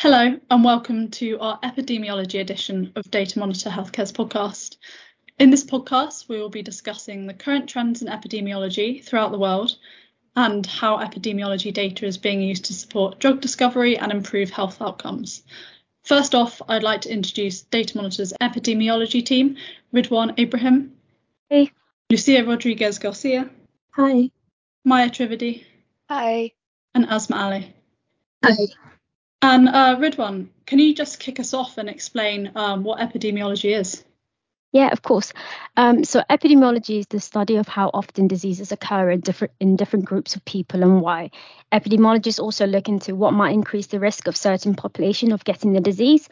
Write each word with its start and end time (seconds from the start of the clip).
Hello, 0.00 0.34
and 0.50 0.64
welcome 0.64 1.10
to 1.10 1.38
our 1.40 1.60
epidemiology 1.60 2.40
edition 2.40 2.90
of 2.96 3.04
Datamonitor 3.10 3.70
Healthcare's 3.70 4.12
podcast. 4.12 4.78
In 5.38 5.50
this 5.50 5.62
podcast, 5.62 6.26
we 6.26 6.40
will 6.40 6.48
be 6.48 6.62
discussing 6.62 7.26
the 7.26 7.34
current 7.34 7.68
trends 7.68 8.00
in 8.00 8.08
epidemiology 8.08 9.04
throughout 9.04 9.30
the 9.30 9.38
world 9.38 9.76
and 10.34 10.64
how 10.64 10.96
epidemiology 10.96 11.70
data 11.70 12.06
is 12.06 12.16
being 12.16 12.40
used 12.40 12.64
to 12.64 12.72
support 12.72 13.18
drug 13.18 13.42
discovery 13.42 13.98
and 13.98 14.10
improve 14.10 14.48
health 14.48 14.80
outcomes. 14.80 15.42
First 16.02 16.34
off, 16.34 16.62
I'd 16.66 16.82
like 16.82 17.02
to 17.02 17.12
introduce 17.12 17.64
Datamonitor's 17.64 18.32
epidemiology 18.40 19.22
team, 19.22 19.58
Ridwaan 19.92 20.38
Ibrahim. 20.38 20.94
Hey. 21.50 21.72
Lucia 22.08 22.42
Rodriguez-Garcia. 22.42 23.50
Hi. 23.90 24.30
Maya 24.82 25.10
Trivedy. 25.10 25.66
Hi. 26.08 26.52
And 26.94 27.04
Asma 27.04 27.36
Ali. 27.36 27.74
Hi. 28.42 28.56
And 29.42 29.68
uh, 29.68 29.96
Ridwaan, 29.98 30.48
can 30.66 30.78
you 30.78 30.94
just 30.94 31.18
kick 31.18 31.40
us 31.40 31.54
off 31.54 31.78
and 31.78 31.88
explain 31.88 32.52
um, 32.54 32.84
what 32.84 33.00
epidemiology 33.00 33.78
is? 33.78 34.04
Yeah, 34.72 34.90
of 34.92 35.02
course. 35.02 35.32
Um, 35.76 36.04
so 36.04 36.22
epidemiology 36.30 37.00
is 37.00 37.06
the 37.08 37.18
study 37.18 37.56
of 37.56 37.66
how 37.66 37.90
often 37.92 38.28
diseases 38.28 38.70
occur 38.70 39.10
in 39.10 39.20
different 39.20 39.52
in 39.58 39.74
different 39.74 40.04
groups 40.04 40.36
of 40.36 40.44
people 40.44 40.84
and 40.84 41.00
why. 41.00 41.32
Epidemiologists 41.72 42.38
also 42.38 42.66
look 42.66 42.88
into 42.88 43.16
what 43.16 43.32
might 43.32 43.52
increase 43.52 43.88
the 43.88 43.98
risk 43.98 44.28
of 44.28 44.36
certain 44.36 44.74
population 44.74 45.32
of 45.32 45.42
getting 45.42 45.72
the 45.72 45.80
disease. 45.80 46.28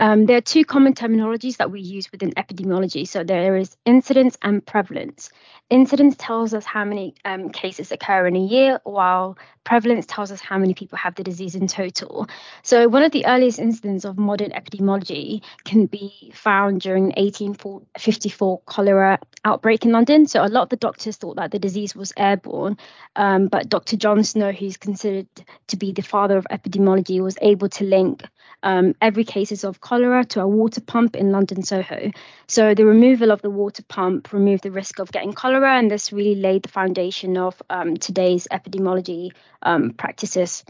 Um, 0.00 0.24
there 0.24 0.38
are 0.38 0.40
two 0.40 0.64
common 0.64 0.94
terminologies 0.94 1.58
that 1.58 1.70
we 1.70 1.80
use 1.82 2.10
within 2.10 2.30
epidemiology. 2.32 3.06
So 3.06 3.22
there 3.22 3.56
is 3.56 3.76
incidence 3.84 4.38
and 4.40 4.64
prevalence. 4.64 5.28
Incidence 5.68 6.16
tells 6.18 6.54
us 6.54 6.64
how 6.64 6.86
many 6.86 7.14
um, 7.26 7.50
cases 7.50 7.92
occur 7.92 8.26
in 8.26 8.34
a 8.34 8.40
year, 8.40 8.80
while 8.84 9.36
prevalence 9.62 10.06
tells 10.06 10.32
us 10.32 10.40
how 10.40 10.56
many 10.56 10.72
people 10.72 10.96
have 10.96 11.16
the 11.16 11.22
disease 11.22 11.54
in 11.54 11.66
total. 11.66 12.26
So 12.62 12.88
one 12.88 13.02
of 13.02 13.12
the 13.12 13.26
earliest 13.26 13.58
incidents 13.58 14.06
of 14.06 14.18
modern 14.18 14.52
epidemiology 14.52 15.42
can 15.64 15.84
be 15.84 16.32
found 16.34 16.80
during 16.80 17.12
1854 17.18 18.62
cholera 18.64 19.18
outbreak 19.44 19.84
in 19.84 19.92
London. 19.92 20.26
So 20.26 20.44
a 20.44 20.48
lot 20.48 20.64
of 20.64 20.68
the 20.68 20.76
doctors 20.76 21.16
thought 21.16 21.36
that 21.36 21.50
the 21.50 21.58
disease 21.58 21.94
was 21.94 22.12
airborne, 22.16 22.76
um, 23.16 23.48
but 23.48 23.68
Dr. 23.68 23.96
John 23.96 24.22
Snow, 24.22 24.52
who's 24.52 24.76
considered 24.76 25.28
to 25.68 25.76
be 25.76 25.92
the 25.92 26.02
father 26.02 26.36
of 26.36 26.46
epidemiology, 26.50 27.20
was 27.20 27.38
able 27.40 27.68
to 27.70 27.84
link 27.84 28.22
um, 28.62 28.94
every 29.00 29.24
cases 29.24 29.64
of 29.64 29.80
cholera 29.80 30.24
to 30.26 30.40
a 30.40 30.48
water 30.48 30.80
pump 30.80 31.16
in 31.16 31.32
London 31.32 31.62
Soho. 31.62 32.10
So 32.46 32.74
the 32.74 32.84
removal 32.84 33.30
of 33.30 33.42
the 33.42 33.50
water 33.50 33.82
pump 33.88 34.32
removed 34.32 34.62
the 34.62 34.70
risk 34.70 34.98
of 34.98 35.12
getting 35.12 35.32
cholera, 35.32 35.78
and 35.78 35.90
this 35.90 36.12
really 36.12 36.34
laid 36.34 36.64
the 36.64 36.68
foundation 36.68 37.36
of 37.36 37.60
um, 37.70 37.96
today's 37.96 38.46
epidemiology 38.50 39.30
um, 39.62 39.92
practices. 39.92 40.64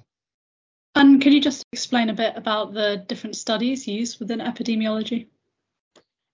And 0.95 1.23
could 1.23 1.33
you 1.33 1.41
just 1.41 1.65
explain 1.73 2.11
a 2.11 2.15
bit 2.15 2.37
about 2.37 2.75
the 2.75 3.05
different 3.07 3.37
studies 3.37 3.87
used 3.87 4.19
within 4.19 4.41
epidemiology? 4.41 5.29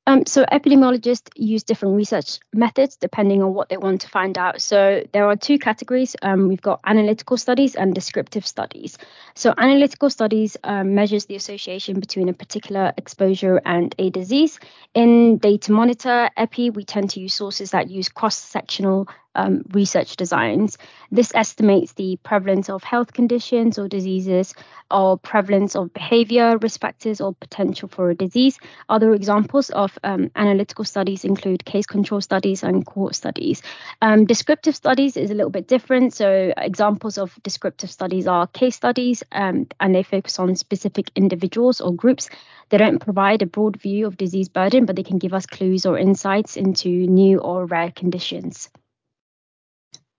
Um, 0.09 0.25
so 0.25 0.45
epidemiologists 0.53 1.31
use 1.35 1.65
different 1.65 1.97
research 1.97 2.39
methods 2.53 2.97
depending 2.97 3.43
on 3.43 3.55
what 3.55 3.69
they 3.69 3.77
want 3.77 4.03
to 4.03 4.09
find 4.09 4.39
out. 4.39 4.61
So 4.61 5.03
there 5.13 5.27
are 5.27 5.35
two 5.35 5.59
categories. 5.59 6.15
Um, 6.23 6.47
we've 6.47 6.63
got 6.63 6.81
analytical 6.85 7.37
studies 7.37 7.75
and 7.75 7.93
descriptive 7.93 8.47
studies. 8.47 8.99
So 9.35 9.53
analytical 9.59 10.09
studies 10.09 10.57
um, 10.63 10.95
measures 10.95 11.27
the 11.27 11.35
association 11.35 11.99
between 11.99 12.29
a 12.29 12.33
particular 12.33 12.93
exposure 12.97 13.61
and 13.65 13.95
a 13.99 14.11
disease. 14.11 14.61
In 14.95 15.41
Datamonitor 15.41 16.31
epi, 16.37 16.71
we 16.71 16.85
tend 16.85 17.11
to 17.11 17.21
use 17.21 17.35
sources 17.35 17.73
that 17.73 17.91
use 17.91 18.09
cross-sectional 18.09 19.09
um, 19.37 19.63
research 19.73 20.17
designs. 20.17 20.79
This 21.13 21.31
estimates 21.35 21.93
the 21.93 22.19
prevalence 22.25 22.69
of 22.69 22.83
health 22.83 23.13
conditions 23.13 23.79
or 23.79 23.87
diseases, 23.87 24.55
or 24.91 25.19
prevalence 25.19 25.77
of 25.77 25.93
behavior 25.93 26.59
risk 26.59 26.81
factors, 26.81 27.21
or 27.21 27.35
potential 27.35 27.89
for 27.89 28.11
a 28.11 28.15
disease. 28.15 28.59
Other 28.89 29.15
examples 29.15 29.71
of 29.71 29.97
um, 30.03 30.31
analytical 30.35 30.85
studies 30.85 31.25
include 31.25 31.65
case 31.65 31.87
control 31.87 32.21
studies 32.21 32.63
and 32.65 32.85
cohort 32.85 33.15
studies. 33.15 33.63
Um, 34.03 34.25
descriptive 34.25 34.75
studies 34.75 35.17
is 35.17 35.31
a 35.31 35.35
little 35.35 35.51
bit 35.51 35.69
different. 35.69 36.15
So, 36.15 36.53
examples 36.57 37.19
of 37.19 37.39
descriptive 37.43 37.91
studies 37.91 38.27
are 38.27 38.47
case 38.49 38.75
studies, 38.75 39.23
um, 39.33 39.67
and 39.79 39.95
they 39.95 40.03
focus 40.03 40.39
on 40.39 40.57
specific 40.57 41.11
individuals 41.15 41.81
or 41.81 41.93
groups. 41.93 42.29
They 42.71 42.79
don't 42.79 42.99
provide 42.99 43.43
a 43.43 43.47
broad 43.47 43.77
view 43.77 44.07
of 44.07 44.17
disease 44.17 44.49
burden, 44.49 44.87
but 44.87 44.97
they 44.97 45.05
can 45.05 45.19
give 45.19 45.35
us 45.35 45.47
clues 45.47 45.87
or 45.87 45.99
insights 45.99 46.57
into 46.57 46.89
new 46.89 47.39
or 47.39 47.67
rare 47.67 47.93
conditions. 47.93 48.69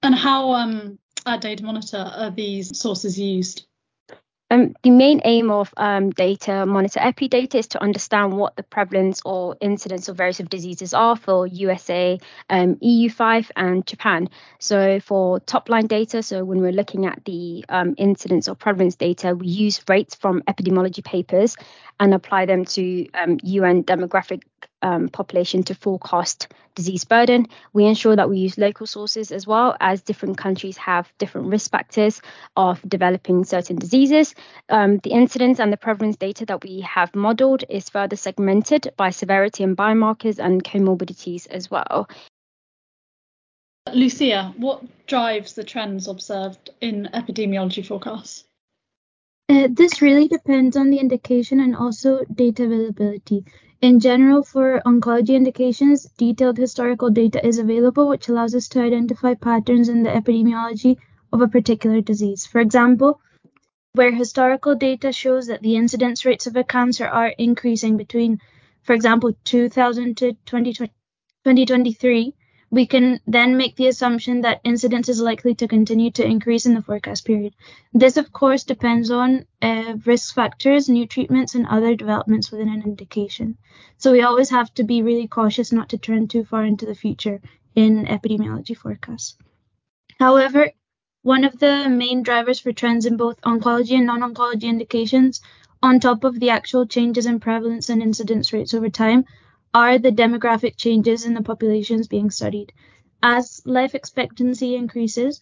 And 0.04 0.16
how 0.16 0.52
um, 0.54 1.00
at 1.26 1.42
Datamonitor 1.42 2.18
are 2.18 2.32
these 2.32 2.78
sources 2.78 3.20
used? 3.20 3.68
Um, 4.50 4.76
the 4.82 4.92
main 4.92 5.20
aim 5.26 5.52
of 5.52 5.74
um, 5.76 6.14
Datamonitor 6.14 7.06
epi 7.06 7.28
data 7.28 7.58
is 7.58 7.68
to 7.70 7.84
understand 7.84 8.32
what 8.32 8.56
the 8.56 8.64
prevalence 8.64 9.22
or 9.26 9.58
incidence 9.60 10.08
of 10.08 10.16
various 10.16 10.38
diseases 10.38 10.94
are 10.94 11.18
for 11.18 11.48
USA, 11.48 12.18
um, 12.50 12.76
EU5, 12.76 13.52
and 13.58 13.86
Japan. 13.86 14.30
So 14.60 15.02
for 15.02 15.42
top 15.42 15.68
line 15.68 15.88
data, 15.88 16.24
so 16.24 16.46
when 16.46 16.62
we're 16.62 16.72
looking 16.72 17.06
at 17.06 17.26
the 17.26 17.66
um, 17.68 17.94
incidence 17.98 18.48
or 18.48 18.56
prevalence 18.56 18.96
data, 18.96 19.36
we 19.36 19.48
use 19.48 19.82
rates 19.90 20.16
from 20.16 20.42
epidemiology 20.44 21.04
papers 21.04 21.58
and 22.00 22.14
apply 22.14 22.46
them 22.46 22.64
to 22.64 22.82
UN 23.44 23.78
um, 23.78 23.84
demographic 23.84 24.44
um, 24.82 25.10
population 25.10 25.64
to 25.64 25.76
forecast 25.76 26.48
disease 26.76 27.04
burden. 27.04 27.48
We 27.74 27.86
ensure 27.86 28.16
that 28.16 28.30
we 28.30 28.38
use 28.38 28.58
local 28.58 28.88
sources 28.88 29.32
as 29.32 29.48
well, 29.48 29.76
as 29.80 30.02
different 30.02 30.38
countries 30.38 30.78
have 30.78 31.12
different 31.18 31.48
risk 31.48 31.72
factors 31.72 32.22
of 32.56 32.82
developing 32.88 33.44
certain 33.46 33.78
diseases. 33.78 34.36
Um, 34.70 35.00
the 35.00 35.12
incidence 35.12 35.60
and 35.60 35.74
the 35.74 35.78
prevalence 35.78 36.18
data 36.18 36.46
that 36.46 36.64
we 36.64 36.82
have 36.82 37.16
modeled 37.16 37.64
is 37.70 37.90
further 37.90 38.16
segmented 38.16 38.94
by 38.98 39.10
severity 39.10 39.64
and 39.64 39.76
biomarkers 39.76 40.40
and 40.40 40.64
comorbidities 40.64 41.48
as 41.48 41.72
well. 41.72 42.08
Lucia, 43.94 44.54
what 44.58 44.84
drives 45.08 45.54
the 45.54 45.64
trends 45.64 46.08
observed 46.08 46.72
in 46.82 47.10
epidemiology 47.14 47.86
forecasts? 47.86 48.44
Uh, 49.50 49.70
this 49.72 50.02
really 50.02 50.28
depends 50.28 50.76
on 50.76 50.90
the 50.90 50.98
indication 50.98 51.62
and 51.62 51.74
also 51.76 52.24
data 52.26 52.66
availability. 52.66 53.46
In 53.80 54.00
general, 54.00 54.42
for 54.42 54.82
oncology 54.88 55.36
indications, 55.36 56.06
detailed 56.18 56.58
historical 56.58 57.12
data 57.12 57.46
is 57.46 57.60
available, 57.60 58.08
which 58.08 58.28
allows 58.28 58.56
us 58.56 58.68
to 58.70 58.82
identify 58.82 59.36
patterns 59.36 59.88
in 59.88 60.02
the 60.02 60.10
epidemiology 60.10 60.98
of 61.32 61.42
a 61.42 61.48
particular 61.48 62.02
disease. 62.02 62.44
For 62.46 62.60
example, 62.60 63.22
where 63.94 64.12
historical 64.12 64.74
data 64.74 65.12
shows 65.12 65.46
that 65.46 65.62
the 65.62 65.76
incidence 65.76 66.26
rates 66.26 66.48
of 66.48 66.56
a 66.56 66.64
cancer 66.64 67.06
are 67.06 67.28
increasing 67.38 67.98
between, 67.98 68.40
for 68.82 68.94
example, 68.94 69.34
2000 69.44 70.18
to 70.18 70.34
2023, 70.46 72.34
we 72.70 72.86
can 72.86 73.20
then 73.26 73.56
make 73.56 73.76
the 73.76 73.88
assumption 73.88 74.42
that 74.42 74.60
incidence 74.64 75.08
is 75.08 75.22
likely 75.22 75.56
to 75.56 75.68
continue 75.68 76.12
to 76.12 76.26
increase 76.26 76.66
in 76.66 76.74
the 76.74 76.82
forecast 76.82 77.26
period. 77.26 77.56
This, 77.94 78.18
of 78.18 78.34
course, 78.34 78.64
depends 78.64 79.10
on 79.10 79.46
uh, 79.62 79.96
risk 80.06 80.36
factors, 80.36 80.90
new 80.90 81.08
treatments, 81.08 81.56
and 81.56 81.66
other 81.68 81.96
developments 81.96 82.52
within 82.52 82.70
an 82.70 82.84
indication. 82.84 83.58
So 83.98 84.12
we 84.12 84.22
always 84.22 84.50
have 84.50 84.74
to 84.74 84.84
be 84.84 85.02
really 85.02 85.28
cautious 85.28 85.72
not 85.72 85.90
to 85.90 85.98
turn 85.98 86.28
too 86.28 86.44
far 86.44 86.66
into 86.66 86.86
the 86.86 86.96
future 86.96 87.42
in 87.76 88.06
epidemiology 88.06 88.76
forecasts. 88.76 89.38
However, 90.20 90.72
one 91.22 91.46
of 91.46 91.60
the 91.60 91.88
main 91.90 92.24
drivers 92.24 92.60
for 92.60 92.74
trends 92.74 93.06
in 93.06 93.18
both 93.18 93.40
oncology 93.42 93.96
and 93.96 94.08
non 94.08 94.22
oncology 94.22 94.64
indications, 94.64 95.42
on 95.82 96.00
top 96.00 96.24
of 96.24 96.40
the 96.40 96.50
actual 96.50 96.86
changes 96.86 97.26
in 97.26 97.40
prevalence 97.40 97.90
and 97.90 98.02
incidence 98.02 98.52
rates 98.52 98.74
over 98.74 98.90
time, 98.90 99.26
are 99.74 99.98
the 99.98 100.12
demographic 100.12 100.76
changes 100.78 101.26
in 101.26 101.34
the 101.34 101.42
populations 101.42 102.08
being 102.08 102.30
studied. 102.30 102.74
As 103.22 103.62
life 103.66 103.96
expectancy 103.96 104.76
increases, 104.76 105.42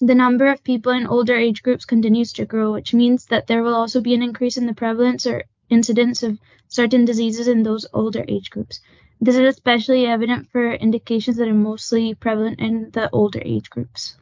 the 0.00 0.14
number 0.14 0.50
of 0.50 0.64
people 0.64 0.92
in 0.92 1.06
older 1.06 1.36
age 1.36 1.62
groups 1.62 1.84
continues 1.84 2.32
to 2.32 2.44
grow, 2.44 2.72
which 2.72 2.94
means 2.94 3.26
that 3.26 3.46
there 3.46 3.62
will 3.62 3.74
also 3.74 4.00
be 4.00 4.14
an 4.14 4.22
increase 4.22 4.56
in 4.56 4.66
the 4.66 4.74
prevalence 4.74 5.26
or 5.26 5.44
incidence 5.68 6.22
of 6.22 6.38
certain 6.68 7.04
diseases 7.04 7.48
in 7.48 7.62
those 7.62 7.86
older 7.92 8.24
age 8.28 8.50
groups. 8.50 8.80
This 9.20 9.36
is 9.36 9.54
especially 9.54 10.06
evident 10.06 10.50
for 10.50 10.72
indications 10.72 11.36
that 11.36 11.48
are 11.48 11.54
mostly 11.54 12.14
prevalent 12.14 12.58
in 12.58 12.90
the 12.90 13.08
older 13.10 13.40
age 13.44 13.70
groups. 13.70 14.16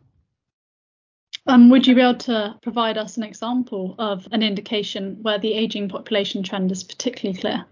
Um, 1.47 1.71
would 1.71 1.87
you 1.87 1.95
be 1.95 2.03
able 2.03 2.19
to 2.19 2.59
provide 2.61 2.99
us 2.99 3.17
an 3.17 3.23
example 3.23 3.95
of 3.99 4.29
an 4.31 4.43
indication 4.43 5.19
where 5.23 5.39
the 5.39 5.55
aging 5.55 5.89
population 5.89 6.43
trend 6.43 6.71
is 6.71 6.85
particularly 6.85 7.41
clear? 7.41 7.65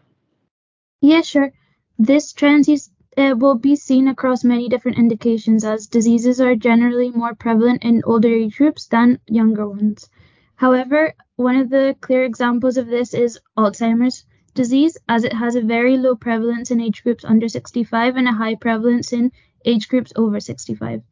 Yeah, 1.00 1.22
sure. 1.22 1.50
This 1.98 2.32
trend 2.32 2.68
is, 2.68 2.90
uh, 3.16 3.34
will 3.36 3.56
be 3.56 3.74
seen 3.74 4.06
across 4.06 4.44
many 4.44 4.68
different 4.68 4.98
indications 4.98 5.64
as 5.64 5.88
diseases 5.88 6.40
are 6.40 6.54
generally 6.54 7.10
more 7.10 7.34
prevalent 7.34 7.82
in 7.82 8.02
older 8.04 8.28
age 8.28 8.56
groups 8.58 8.86
than 8.86 9.18
younger 9.26 9.68
ones. 9.68 10.08
However, 10.54 11.14
one 11.34 11.56
of 11.56 11.68
the 11.68 11.96
clear 12.00 12.22
examples 12.22 12.76
of 12.76 12.86
this 12.86 13.12
is 13.12 13.40
Alzheimer's 13.56 14.24
disease, 14.54 14.96
as 15.08 15.24
it 15.24 15.32
has 15.32 15.56
a 15.56 15.62
very 15.62 15.96
low 15.98 16.14
prevalence 16.14 16.70
in 16.70 16.80
age 16.80 17.02
groups 17.02 17.24
under 17.24 17.48
65 17.48 18.16
and 18.16 18.28
a 18.28 18.32
high 18.32 18.54
prevalence 18.54 19.12
in 19.12 19.32
age 19.64 19.88
groups 19.88 20.12
over 20.14 20.38
65. 20.38 21.02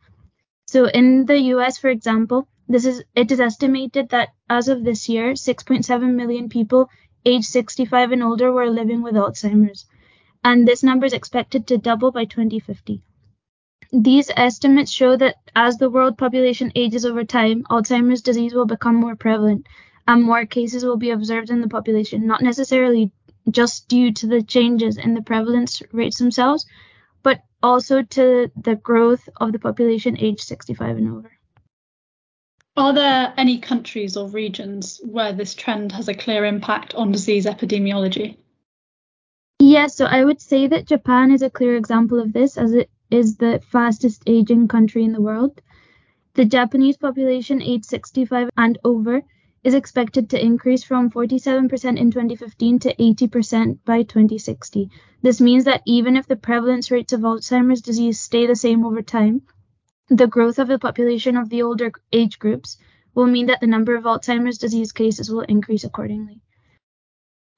So, 0.66 0.86
in 0.86 1.26
the 1.26 1.38
US, 1.54 1.78
for 1.78 1.88
example, 1.88 2.46
This 2.68 2.84
is 2.84 3.02
it 3.14 3.32
is 3.32 3.40
estimated 3.40 4.10
that 4.10 4.28
as 4.48 4.68
of 4.68 4.84
this 4.84 5.08
year, 5.08 5.34
6.7 5.34 6.14
million 6.14 6.48
people 6.48 6.88
aged 7.26 7.44
65 7.44 8.12
and 8.12 8.23
older 8.23 8.50
were 8.52 8.70
living 8.70 9.02
with 9.02 9.14
Alzheimer's, 9.14 9.84
and 10.43 10.67
this 10.67 10.82
number 10.82 11.05
is 11.05 11.12
expected 11.12 11.67
to 11.67 11.76
double 11.76 12.12
by 12.12 12.25
2050. 12.25 13.02
These 13.93 14.31
estimates 14.37 14.90
show 14.90 15.17
that 15.17 15.37
as 15.55 15.76
the 15.76 15.90
world 15.90 16.17
population 16.17 16.73
ages 16.75 17.05
over 17.05 17.25
time, 17.25 17.64
Alzheimer's 17.64 18.23
disease 18.23 18.55
will 18.55 18.67
become 18.67 18.96
more 18.96 19.17
prevalent 19.17 19.67
and 20.08 20.23
more 20.23 20.46
cases 20.46 20.84
will 20.84 20.96
be 20.96 21.11
observed 21.11 21.50
in 21.50 21.61
the 21.61 21.69
population, 21.69 22.26
not 22.26 22.43
necessarily 22.43 23.12
just 23.50 23.88
due 23.88 24.12
to 24.12 24.26
the 24.26 24.43
changes 24.43 24.96
in 24.96 25.14
the 25.14 25.23
prevalence 25.23 25.82
rates 25.93 26.19
themselves, 26.19 26.67
but 27.23 27.43
also 27.62 28.02
to 28.02 28.50
the 28.56 28.76
growth 28.76 29.28
of 29.37 29.52
the 29.52 29.58
population 29.58 30.17
aged 30.19 30.40
65 30.40 30.96
and 30.96 31.08
over. 31.08 31.35
Are 32.76 32.93
there 32.93 33.32
any 33.38 33.58
countries 33.58 34.19
or 34.19 34.28
regions 34.28 35.00
where 35.02 35.32
this 35.32 35.55
trend 35.55 35.93
has 35.93 36.08
a 36.08 36.14
clear 36.14 36.44
impact 36.44 36.94
on 36.94 37.11
disease 37.11 37.46
epidemiology? 37.46 38.37
Yes, 39.58 39.96
so 39.96 40.05
I 40.05 40.23
would 40.23 40.43
say 40.43 40.67
that 40.67 40.87
Japan 40.87 41.31
is 41.31 41.40
a 41.40 41.49
clear 41.49 41.76
example 41.76 42.20
of 42.20 42.34
this 42.34 42.58
as 42.58 42.75
it 42.75 42.90
is 43.11 43.37
the 43.37 43.62
fastest 43.70 44.23
aging 44.26 44.69
country 44.69 45.05
in 45.05 45.12
the 45.12 45.23
world. 45.23 45.62
The 46.34 46.44
Japanese 46.44 46.99
population 46.99 47.62
aged 47.62 47.87
65 47.87 48.50
and 48.58 48.78
over 48.84 49.23
is 49.64 49.73
expected 49.73 50.28
to 50.31 50.44
increase 50.44 50.84
from 50.84 51.11
47% 51.11 51.99
in 51.99 52.11
2015 52.11 52.78
to 52.81 52.94
80% 52.94 53.78
by 53.87 54.02
2060. 54.02 54.90
This 55.23 55.40
means 55.40 55.64
that 55.64 55.81
even 55.87 56.14
if 56.14 56.26
the 56.26 56.37
prevalence 56.37 56.90
rates 56.90 57.14
of 57.14 57.23
Alzheimer's 57.23 57.81
disease 57.81 58.20
stay 58.20 58.46
the 58.46 58.55
same 58.55 58.84
over 58.84 59.00
time, 59.00 59.43
the 60.08 60.26
growth 60.26 60.58
of 60.58 60.68
the 60.68 60.78
population 60.78 61.36
of 61.36 61.48
the 61.48 61.62
older 61.62 61.90
age 62.12 62.38
groups 62.38 62.78
will 63.14 63.26
mean 63.26 63.46
that 63.46 63.60
the 63.60 63.66
number 63.66 63.96
of 63.96 64.04
Alzheimer's 64.04 64.58
disease 64.58 64.92
cases 64.92 65.30
will 65.30 65.42
increase 65.42 65.84
accordingly. 65.84 66.40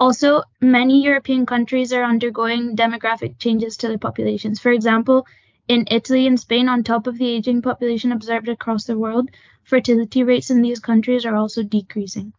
Also, 0.01 0.43
many 0.61 1.03
European 1.03 1.45
countries 1.45 1.93
are 1.93 2.05
undergoing 2.05 2.77
demographic 2.77 3.39
changes 3.39 3.77
to 3.77 3.89
their 3.89 3.99
populations. 3.99 4.61
For 4.61 4.71
example, 4.71 5.27
in 5.67 5.87
Italy 5.91 6.27
and 6.27 6.39
Spain, 6.39 6.69
on 6.69 6.85
top 6.85 7.07
of 7.07 7.19
the 7.19 7.29
aging 7.29 7.63
population 7.63 8.13
observed 8.13 8.49
across 8.49 8.85
the 8.85 8.97
world, 8.97 9.29
fertility 9.65 10.23
rates 10.23 10.51
in 10.51 10.63
these 10.63 10.79
countries 10.79 11.27
are 11.27 11.35
also 11.35 11.63
decreasing. 11.63 12.33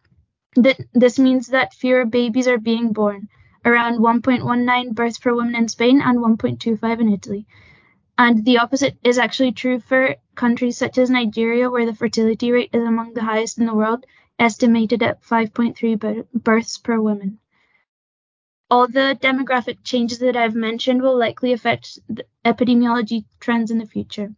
This 0.56 1.20
means 1.20 1.48
that 1.48 1.74
fewer 1.74 2.06
babies 2.06 2.48
are 2.48 2.58
being 2.58 2.94
born, 2.94 3.28
around 3.66 4.00
1.19 4.00 4.96
births 4.96 5.20
per 5.20 5.36
woman 5.36 5.56
in 5.56 5.68
Spain 5.68 6.02
and 6.02 6.18
1.25 6.18 7.02
in 7.02 7.14
Italy. 7.14 7.46
And 8.22 8.44
the 8.44 8.58
opposite 8.58 8.98
is 9.02 9.18
actually 9.18 9.54
true 9.54 9.80
for 9.80 10.18
countries 10.36 10.78
such 10.78 10.98
as 10.98 11.10
Nigeria, 11.10 11.70
where 11.70 11.86
the 11.86 11.96
fertility 11.96 12.52
rate 12.52 12.70
is 12.74 12.84
among 12.84 13.14
the 13.14 13.24
highest 13.24 13.58
in 13.58 13.66
the 13.66 13.74
world, 13.74 14.06
estimated 14.38 15.02
at 15.02 15.24
5.3 15.24 16.28
births 16.34 16.78
per 16.80 17.00
woman. 17.00 17.40
All 18.70 18.90
the 18.90 19.18
demographic 19.22 19.86
changes 19.86 20.20
that 20.20 20.36
I've 20.36 20.54
mentioned 20.54 21.02
will 21.02 21.18
likely 21.18 21.54
affect 21.54 21.98
epidemiology 22.44 23.24
trends 23.40 23.72
in 23.72 23.78
the 23.78 23.86
future. 23.86 24.36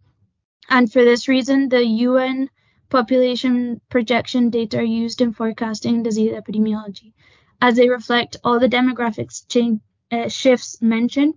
And 0.69 0.93
for 0.93 1.03
this 1.03 1.27
reason, 1.27 1.69
the 1.69 1.83
UN 1.83 2.51
population 2.87 3.81
projection 3.89 4.51
data 4.51 4.77
are 4.77 4.83
used 4.83 5.21
in 5.21 5.33
forecasting 5.33 6.03
disease 6.03 6.33
epidemiology, 6.33 7.13
as 7.59 7.77
they 7.77 7.89
reflect 7.89 8.37
all 8.43 8.59
the 8.59 8.69
demographics 8.69 9.43
change, 9.49 9.81
uh, 10.11 10.29
shifts 10.29 10.79
mentioned 10.83 11.33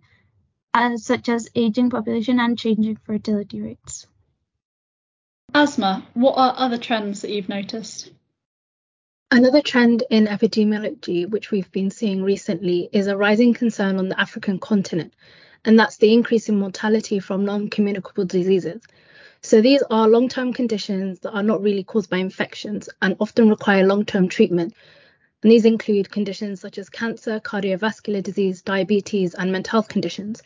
as, 0.75 1.05
such 1.05 1.29
as 1.29 1.49
aging 1.55 1.89
population 1.89 2.41
and 2.41 2.59
changing 2.59 2.97
fertility 2.97 3.63
rates. 3.63 4.07
Asma, 5.55 6.05
what 6.15 6.35
are 6.37 6.55
other 6.57 6.79
trends 6.79 7.23
that 7.23 7.31
you've 7.31 7.49
noticed? 7.49 8.11
Another 9.31 9.63
trend 9.63 10.03
in 10.11 10.27
epidemiology, 10.27 11.29
which 11.29 11.51
we've 11.51 11.71
been 11.73 11.91
seeing 11.91 12.23
recently, 12.23 12.89
is 12.93 13.07
a 13.07 13.17
rising 13.17 13.55
concern 13.55 13.99
on 13.99 14.09
the 14.09 14.21
African 14.21 14.59
continent, 14.59 15.15
and 15.65 15.79
that's 15.79 15.97
the 15.97 16.13
increase 16.13 16.49
in 16.49 16.59
mortality 16.59 17.21
from 17.21 17.45
non 17.45 17.71
communicable 17.71 18.25
diseases. 18.25 18.83
So, 19.43 19.61
these 19.61 19.83
are 19.91 20.09
long 20.09 20.29
term 20.29 20.53
conditions 20.53 21.21
that 21.21 21.33
are 21.33 21.43
not 21.43 21.63
really 21.63 21.85
caused 21.85 22.11
by 22.11 22.19
infections 22.19 22.89
and 23.03 23.17
often 23.21 23.49
require 23.49 23.87
long 23.87 24.05
term 24.05 24.29
treatment. 24.29 24.75
And 25.43 25.53
these 25.53 25.67
include 25.67 26.11
conditions 26.11 26.61
such 26.61 26.79
as 26.79 26.89
cancer, 26.89 27.39
cardiovascular 27.39 28.23
disease, 28.23 28.63
diabetes, 28.63 29.35
and 29.35 29.53
mental 29.53 29.73
health 29.73 29.89
conditions. 29.89 30.43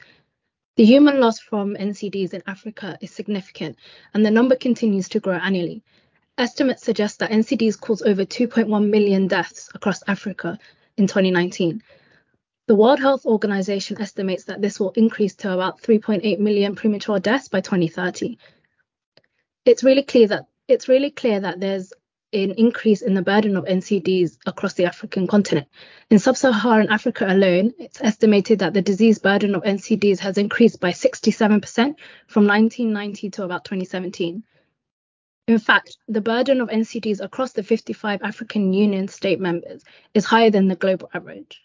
The 0.79 0.85
human 0.85 1.19
loss 1.19 1.41
from 1.41 1.75
NCDs 1.75 2.35
in 2.35 2.43
Africa 2.47 2.97
is 3.01 3.11
significant, 3.11 3.77
and 4.15 4.25
the 4.25 4.31
number 4.31 4.55
continues 4.55 5.09
to 5.09 5.19
grow 5.19 5.35
annually. 5.35 5.83
Estimates 6.39 6.85
suggest 6.85 7.19
that 7.19 7.33
NCDs 7.33 7.81
caused 7.81 8.07
over 8.07 8.25
2.1 8.25 8.89
million 8.89 9.27
deaths 9.27 9.69
across 9.75 10.05
Africa 10.07 10.57
in 10.97 11.09
2019. 11.09 11.83
The 12.69 12.77
World 12.77 13.01
Health 13.01 13.27
Organization 13.27 14.01
estimates 14.01 14.45
that 14.45 14.63
this 14.63 14.79
will 14.79 14.93
increase 14.93 15.35
to 15.39 15.53
about 15.53 15.83
3.8 15.83 16.39
million 16.39 16.77
premature 16.77 17.19
deaths 17.19 17.49
by 17.49 17.61
2030. 17.61 18.39
It's 19.65 19.83
really 19.83 20.05
clear 20.05 20.29
that 20.29 20.45
it's 20.69 20.87
really 20.87 21.11
clear 21.11 21.41
that 21.41 21.59
there's 21.59 21.93
an 22.33 22.53
increase 22.53 23.01
in 23.01 23.15
the 23.15 23.23
burden 23.23 23.57
of 23.57 23.65
NCDs 23.65 24.37
across 24.47 24.75
the 24.75 24.85
African 24.85 25.27
continent. 25.27 25.67
In 26.11 26.19
sub 26.19 26.37
Saharan 26.37 26.89
Africa 26.89 27.27
alone, 27.27 27.73
it's 27.79 28.01
estimated 28.03 28.59
that 28.59 28.75
the 28.75 28.83
disease 28.83 29.19
burden 29.19 29.55
of 29.55 29.63
NCDs 29.63 30.19
has 30.19 30.37
increased 30.37 30.81
by 30.81 30.91
67% 30.91 31.95
from 32.27 32.47
1990 32.47 33.31
to 33.31 33.45
about 33.45 33.65
2017. 33.65 34.43
In 35.47 35.59
fact, 35.59 35.97
the 36.07 36.21
burden 36.21 36.61
of 36.61 36.69
NCDs 36.69 37.23
across 37.23 37.53
the 37.53 37.63
55 37.63 38.21
African 38.23 38.75
Union 38.75 39.09
state 39.09 39.41
members 39.41 39.83
is 40.13 40.27
higher 40.27 40.51
than 40.51 40.69
the 40.69 40.77
global 40.77 41.09
average. 41.15 41.63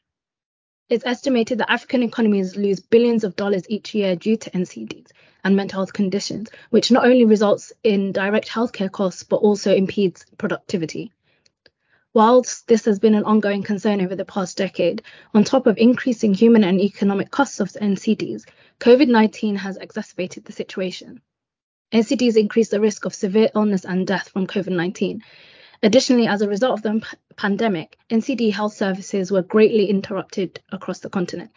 It's 0.94 1.07
estimated 1.07 1.57
that 1.57 1.72
African 1.72 2.04
economies 2.04 2.56
lose 2.56 2.80
billions 2.80 3.24
of 3.24 3.36
dollars 3.36 3.63
each 3.68 3.95
year 3.95 4.16
due 4.16 4.38
to 4.38 4.51
NCDs 4.51 5.07
and 5.44 5.56
mental 5.56 5.80
health 5.80 5.92
conditions, 5.92 6.51
which 6.69 6.92
not 6.92 7.04
only 7.04 7.25
results 7.25 7.74
in 7.84 8.12
direct 8.12 8.48
healthcare 8.48 8.92
costs 8.92 9.24
but 9.24 9.38
also 9.38 9.74
impedes 9.74 10.24
productivity. 10.38 11.12
Whilst 12.13 12.68
this 12.68 12.86
has 12.86 13.00
been 13.00 13.16
an 13.16 13.24
ongoing 13.24 13.63
concern 13.63 14.01
over 14.01 14.16
the 14.16 14.24
past 14.24 14.56
decade, 14.56 15.01
on 15.34 15.44
top 15.44 15.66
of 15.66 15.80
increasing 15.80 16.36
human 16.36 16.63
and 16.63 16.80
economic 16.80 17.31
costs 17.31 17.60
of 17.60 17.69
NCDs, 17.69 18.45
COVID 18.80 19.07
19 19.07 19.56
has 19.56 19.78
exacerbated 19.78 20.45
the 20.45 20.54
situation. 20.54 21.22
NCDs 21.92 22.38
increase 22.38 22.69
the 22.69 22.80
risk 22.80 23.06
of 23.06 23.16
severe 23.16 23.50
illness 23.56 23.83
and 23.83 24.06
death 24.06 24.30
from 24.30 24.45
COVID 24.45 24.76
19, 24.76 25.23
Additionally, 25.83 26.28
as 26.28 26.42
a 26.42 26.47
result 26.47 26.80
of 26.80 26.81
the 26.81 27.02
p- 27.02 27.18
pandemic, 27.35 27.97
NCD 28.09 28.54
health 28.54 28.73
services 28.73 29.31
were 29.31 29.42
greatly 29.42 29.90
interrupted 29.90 30.61
across 30.71 30.99
the 30.99 31.09
continent. 31.09 31.52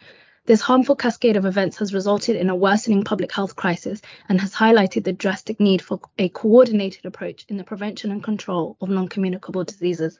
This 0.45 0.59
harmful 0.59 0.97
cascade 0.97 1.37
of 1.37 1.45
events 1.45 1.77
has 1.77 1.93
resulted 1.93 2.35
in 2.35 2.49
a 2.49 2.55
worsening 2.55 3.05
public 3.05 3.31
health 3.31 3.55
crisis 3.55 4.01
and 4.27 4.39
has 4.41 4.53
highlighted 4.53 5.05
the 5.05 5.13
drastic 5.13 5.61
need 5.61 5.81
for 5.81 6.01
a 6.17 6.27
coordinated 6.27 7.05
approach 7.05 7.45
in 7.47 7.55
the 7.55 7.63
prevention 7.63 8.11
and 8.11 8.21
control 8.21 8.75
of 8.81 8.89
non 8.89 9.07
communicable 9.07 9.63
diseases. 9.63 10.19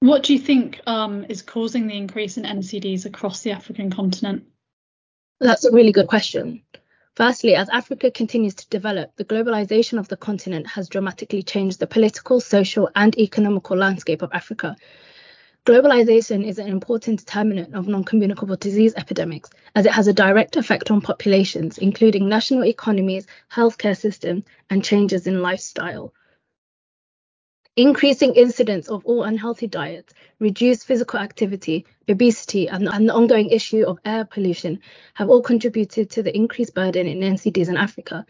What 0.00 0.22
do 0.22 0.32
you 0.32 0.38
think 0.38 0.80
um, 0.86 1.26
is 1.28 1.42
causing 1.42 1.86
the 1.86 1.96
increase 1.96 2.38
in 2.38 2.44
NCDs 2.44 3.04
across 3.04 3.42
the 3.42 3.52
African 3.52 3.90
continent? 3.90 4.44
That's 5.38 5.64
a 5.64 5.72
really 5.72 5.92
good 5.92 6.08
question. 6.08 6.62
Firstly, 7.14 7.54
as 7.54 7.68
Africa 7.68 8.10
continues 8.10 8.54
to 8.54 8.68
develop, 8.70 9.14
the 9.16 9.24
globalization 9.26 9.98
of 9.98 10.08
the 10.08 10.16
continent 10.16 10.66
has 10.66 10.88
dramatically 10.88 11.42
changed 11.42 11.78
the 11.78 11.86
political, 11.86 12.40
social, 12.40 12.88
and 12.94 13.18
economical 13.18 13.76
landscape 13.76 14.22
of 14.22 14.32
Africa. 14.32 14.76
Globalization 15.66 16.42
is 16.42 16.58
an 16.58 16.68
important 16.68 17.18
determinant 17.18 17.74
of 17.74 17.86
non 17.86 18.02
communicable 18.02 18.56
disease 18.56 18.94
epidemics, 18.96 19.50
as 19.74 19.84
it 19.84 19.92
has 19.92 20.06
a 20.06 20.14
direct 20.14 20.56
effect 20.56 20.90
on 20.90 21.02
populations, 21.02 21.76
including 21.76 22.30
national 22.30 22.64
economies, 22.64 23.26
healthcare 23.52 23.96
systems, 23.96 24.44
and 24.70 24.82
changes 24.82 25.26
in 25.26 25.42
lifestyle. 25.42 26.14
Increasing 27.76 28.34
incidence 28.34 28.90
of 28.90 29.02
all 29.06 29.22
unhealthy 29.22 29.66
diets, 29.66 30.12
reduced 30.38 30.86
physical 30.86 31.18
activity, 31.18 31.86
obesity, 32.06 32.68
and, 32.68 32.86
and, 32.86 33.08
the 33.08 33.14
ongoing 33.14 33.48
issue 33.48 33.82
of 33.86 33.98
air 34.04 34.26
pollution 34.26 34.78
have 35.14 35.30
all 35.30 35.40
contributed 35.40 36.10
to 36.10 36.22
the 36.22 36.36
increased 36.36 36.74
burden 36.74 37.06
in 37.06 37.20
NCDs 37.20 37.70
in 37.70 37.78
Africa. 37.78 38.26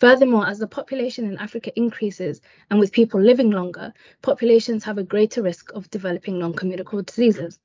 Furthermore, 0.00 0.46
as 0.46 0.58
the 0.58 0.66
population 0.66 1.24
in 1.24 1.38
Africa 1.38 1.72
increases 1.76 2.42
and 2.70 2.78
with 2.78 2.92
people 2.92 3.22
living 3.22 3.50
longer, 3.50 3.94
populations 4.20 4.84
have 4.84 4.98
a 4.98 5.02
greater 5.02 5.40
risk 5.40 5.72
of 5.72 5.88
developing 5.88 6.38
non 6.38 6.52
communicable 6.52 7.02
diseases. 7.02 7.58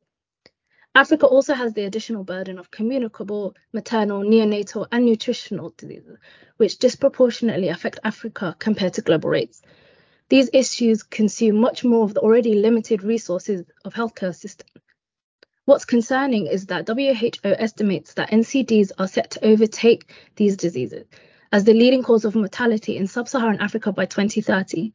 Africa 0.96 1.26
also 1.26 1.54
has 1.54 1.74
the 1.74 1.84
additional 1.84 2.24
burden 2.24 2.58
of 2.58 2.72
communicable, 2.72 3.58
maternal, 3.74 4.24
neonatal, 4.24 4.88
and 4.94 5.06
nutritional 5.06 5.74
diseases, 5.76 6.18
which 6.56 6.78
disproportionately 6.78 7.68
affect 7.68 8.00
Africa 8.06 8.56
compared 8.58 8.94
to 8.94 9.02
global 9.02 9.30
rates. 9.30 9.62
These 10.30 10.52
issues 10.54 11.02
consume 11.02 11.56
much 11.56 11.84
more 11.84 12.04
of 12.04 12.14
the 12.14 12.20
already 12.20 12.54
limited 12.54 13.04
resources 13.04 13.66
of 13.84 13.96
healthcare 13.96 14.36
system. 14.36 14.68
What's 15.66 15.86
concerning 15.86 16.46
is 16.48 16.68
that 16.68 16.88
WHO 16.88 17.56
estimates 17.58 18.14
that 18.14 18.30
NCDs 18.30 18.92
are 19.00 19.08
set 19.08 19.32
to 19.32 19.46
overtake 19.46 20.12
these 20.36 20.56
diseases, 20.56 21.06
as 21.52 21.64
the 21.64 21.74
leading 21.74 22.04
cause 22.04 22.26
of 22.26 22.36
mortality 22.36 22.96
in 22.96 23.08
sub 23.08 23.28
Saharan 23.28 23.60
Africa 23.60 23.92
by 23.92 24.06
2030. 24.06 24.94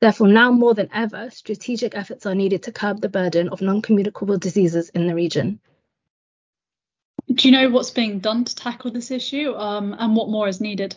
Therefore, 0.00 0.28
now 0.28 0.50
more 0.50 0.74
than 0.74 0.88
ever, 0.94 1.28
strategic 1.30 1.94
efforts 1.94 2.24
are 2.24 2.34
needed 2.34 2.62
to 2.62 2.72
curb 2.72 3.02
the 3.02 3.08
burden 3.10 3.50
of 3.50 3.60
non 3.60 3.82
communicable 3.82 4.38
diseases 4.38 4.88
in 4.90 5.06
the 5.06 5.14
region. 5.14 5.60
Do 7.32 7.48
you 7.48 7.52
know 7.52 7.68
what's 7.68 7.90
being 7.90 8.18
done 8.18 8.44
to 8.46 8.54
tackle 8.54 8.90
this 8.90 9.10
issue 9.10 9.54
um, 9.54 9.94
and 9.98 10.16
what 10.16 10.30
more 10.30 10.48
is 10.48 10.60
needed? 10.60 10.96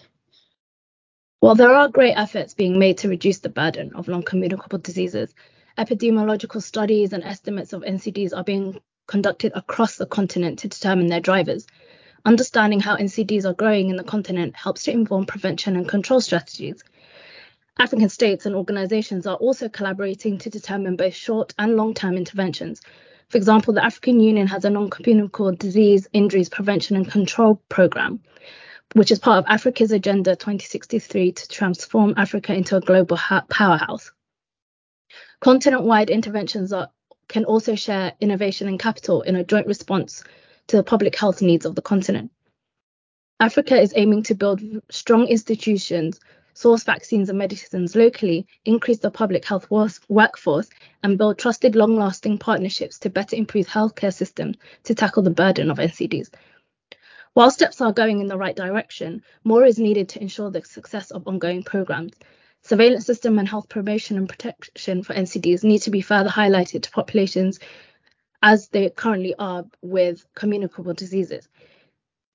While 1.43 1.55
there 1.55 1.73
are 1.73 1.89
great 1.89 2.13
efforts 2.13 2.53
being 2.53 2.79
made 2.79 2.99
to 2.99 3.09
reduce 3.09 3.39
the 3.39 3.49
burden 3.49 3.91
of 3.95 4.07
non 4.07 4.23
communicable 4.23 4.77
diseases, 4.77 5.35
epidemiological 5.77 6.63
studies 6.63 7.11
and 7.11 7.21
estimates 7.21 7.73
of 7.73 7.81
NCDs 7.81 8.31
are 8.33 8.45
being 8.45 8.79
conducted 9.07 9.51
across 9.53 9.97
the 9.97 10.05
continent 10.05 10.59
to 10.59 10.69
determine 10.69 11.07
their 11.07 11.19
drivers. 11.19 11.67
Understanding 12.23 12.79
how 12.79 12.95
NCDs 12.95 13.43
are 13.43 13.53
growing 13.53 13.89
in 13.89 13.97
the 13.97 14.05
continent 14.05 14.55
helps 14.55 14.85
to 14.85 14.91
inform 14.91 15.25
prevention 15.25 15.75
and 15.75 15.85
control 15.85 16.21
strategies. 16.21 16.81
African 17.77 18.07
states 18.07 18.45
and 18.45 18.55
organizations 18.55 19.27
are 19.27 19.35
also 19.35 19.67
collaborating 19.67 20.37
to 20.37 20.49
determine 20.49 20.95
both 20.95 21.13
short 21.13 21.53
and 21.59 21.75
long 21.75 21.93
term 21.93 22.15
interventions. 22.15 22.79
For 23.27 23.37
example, 23.37 23.73
the 23.73 23.83
African 23.83 24.21
Union 24.21 24.47
has 24.47 24.63
a 24.63 24.69
non 24.69 24.89
communicable 24.89 25.51
disease 25.51 26.07
injuries 26.13 26.47
prevention 26.47 26.95
and 26.95 27.11
control 27.11 27.61
program, 27.67 28.21
which 28.93 29.11
is 29.11 29.19
part 29.19 29.39
of 29.39 29.45
Africa's 29.47 29.91
Agenda 29.91 30.35
2063 30.35 31.31
to 31.31 31.47
transform 31.47 32.13
Africa 32.17 32.53
into 32.53 32.77
a 32.77 32.81
global 32.81 33.17
powerhouse. 33.49 34.11
Continent 35.41 35.83
wide 35.83 36.09
interventions 36.09 36.71
are 36.71 36.89
can 37.27 37.45
also 37.45 37.73
share 37.75 38.13
innovation 38.19 38.67
and 38.67 38.79
capital 38.79 39.21
in 39.21 39.35
a 39.35 39.43
joint 39.43 39.65
response 39.65 40.23
to 40.67 40.77
the 40.77 40.83
public 40.83 41.15
health 41.15 41.41
needs 41.41 41.65
of 41.65 41.75
the 41.75 41.81
continent. 41.81 42.31
Africa 43.39 43.79
is 43.79 43.93
aiming 43.95 44.23
to 44.23 44.35
build 44.35 44.61
strong 44.89 45.27
institutions, 45.27 46.19
source 46.53 46.83
vaccines 46.83 47.29
and 47.29 47.37
medicines 47.37 47.95
locally, 47.95 48.45
increase 48.65 48.99
the 48.99 49.09
public 49.09 49.43
health 49.45 49.67
workforce, 50.07 50.69
and 51.01 51.17
build 51.17 51.39
trusted, 51.39 51.75
long 51.75 51.95
lasting 51.95 52.37
partnerships 52.37 52.99
to 52.99 53.09
better 53.09 53.35
improve 53.35 53.67
healthcare 53.67 54.13
systems 54.13 54.55
to 54.83 54.93
tackle 54.93 55.23
the 55.23 55.29
burden 55.29 55.71
of 55.71 55.77
NCDs. 55.77 56.29
While 57.35 57.49
steps 57.49 57.81
are 57.81 57.91
going 57.91 58.19
in 58.19 58.27
the 58.27 58.37
right 58.37 58.55
direction, 58.55 59.23
more 59.43 59.65
is 59.65 59.79
needed 59.79 60.09
to 60.09 60.21
ensure 60.21 60.51
the 60.51 60.63
success 60.63 61.09
of 61.09 61.27
ongoing 61.27 61.63
programs. 61.63 62.13
Surveillance 62.61 63.07
system 63.07 63.39
and 63.39 63.47
health 63.47 63.69
promotion 63.69 64.17
and 64.17 64.29
protection 64.29 65.01
for 65.01 65.15
NCDs 65.15 65.63
need 65.63 65.79
to 65.79 65.89
be 65.89 66.01
further 66.01 66.29
highlighted 66.29 66.83
to 66.83 66.91
populations 66.91 67.59
as 68.43 68.67
they 68.67 68.87
currently 68.91 69.33
are 69.39 69.65
with 69.81 70.23
communicable 70.35 70.93
diseases. 70.93 71.49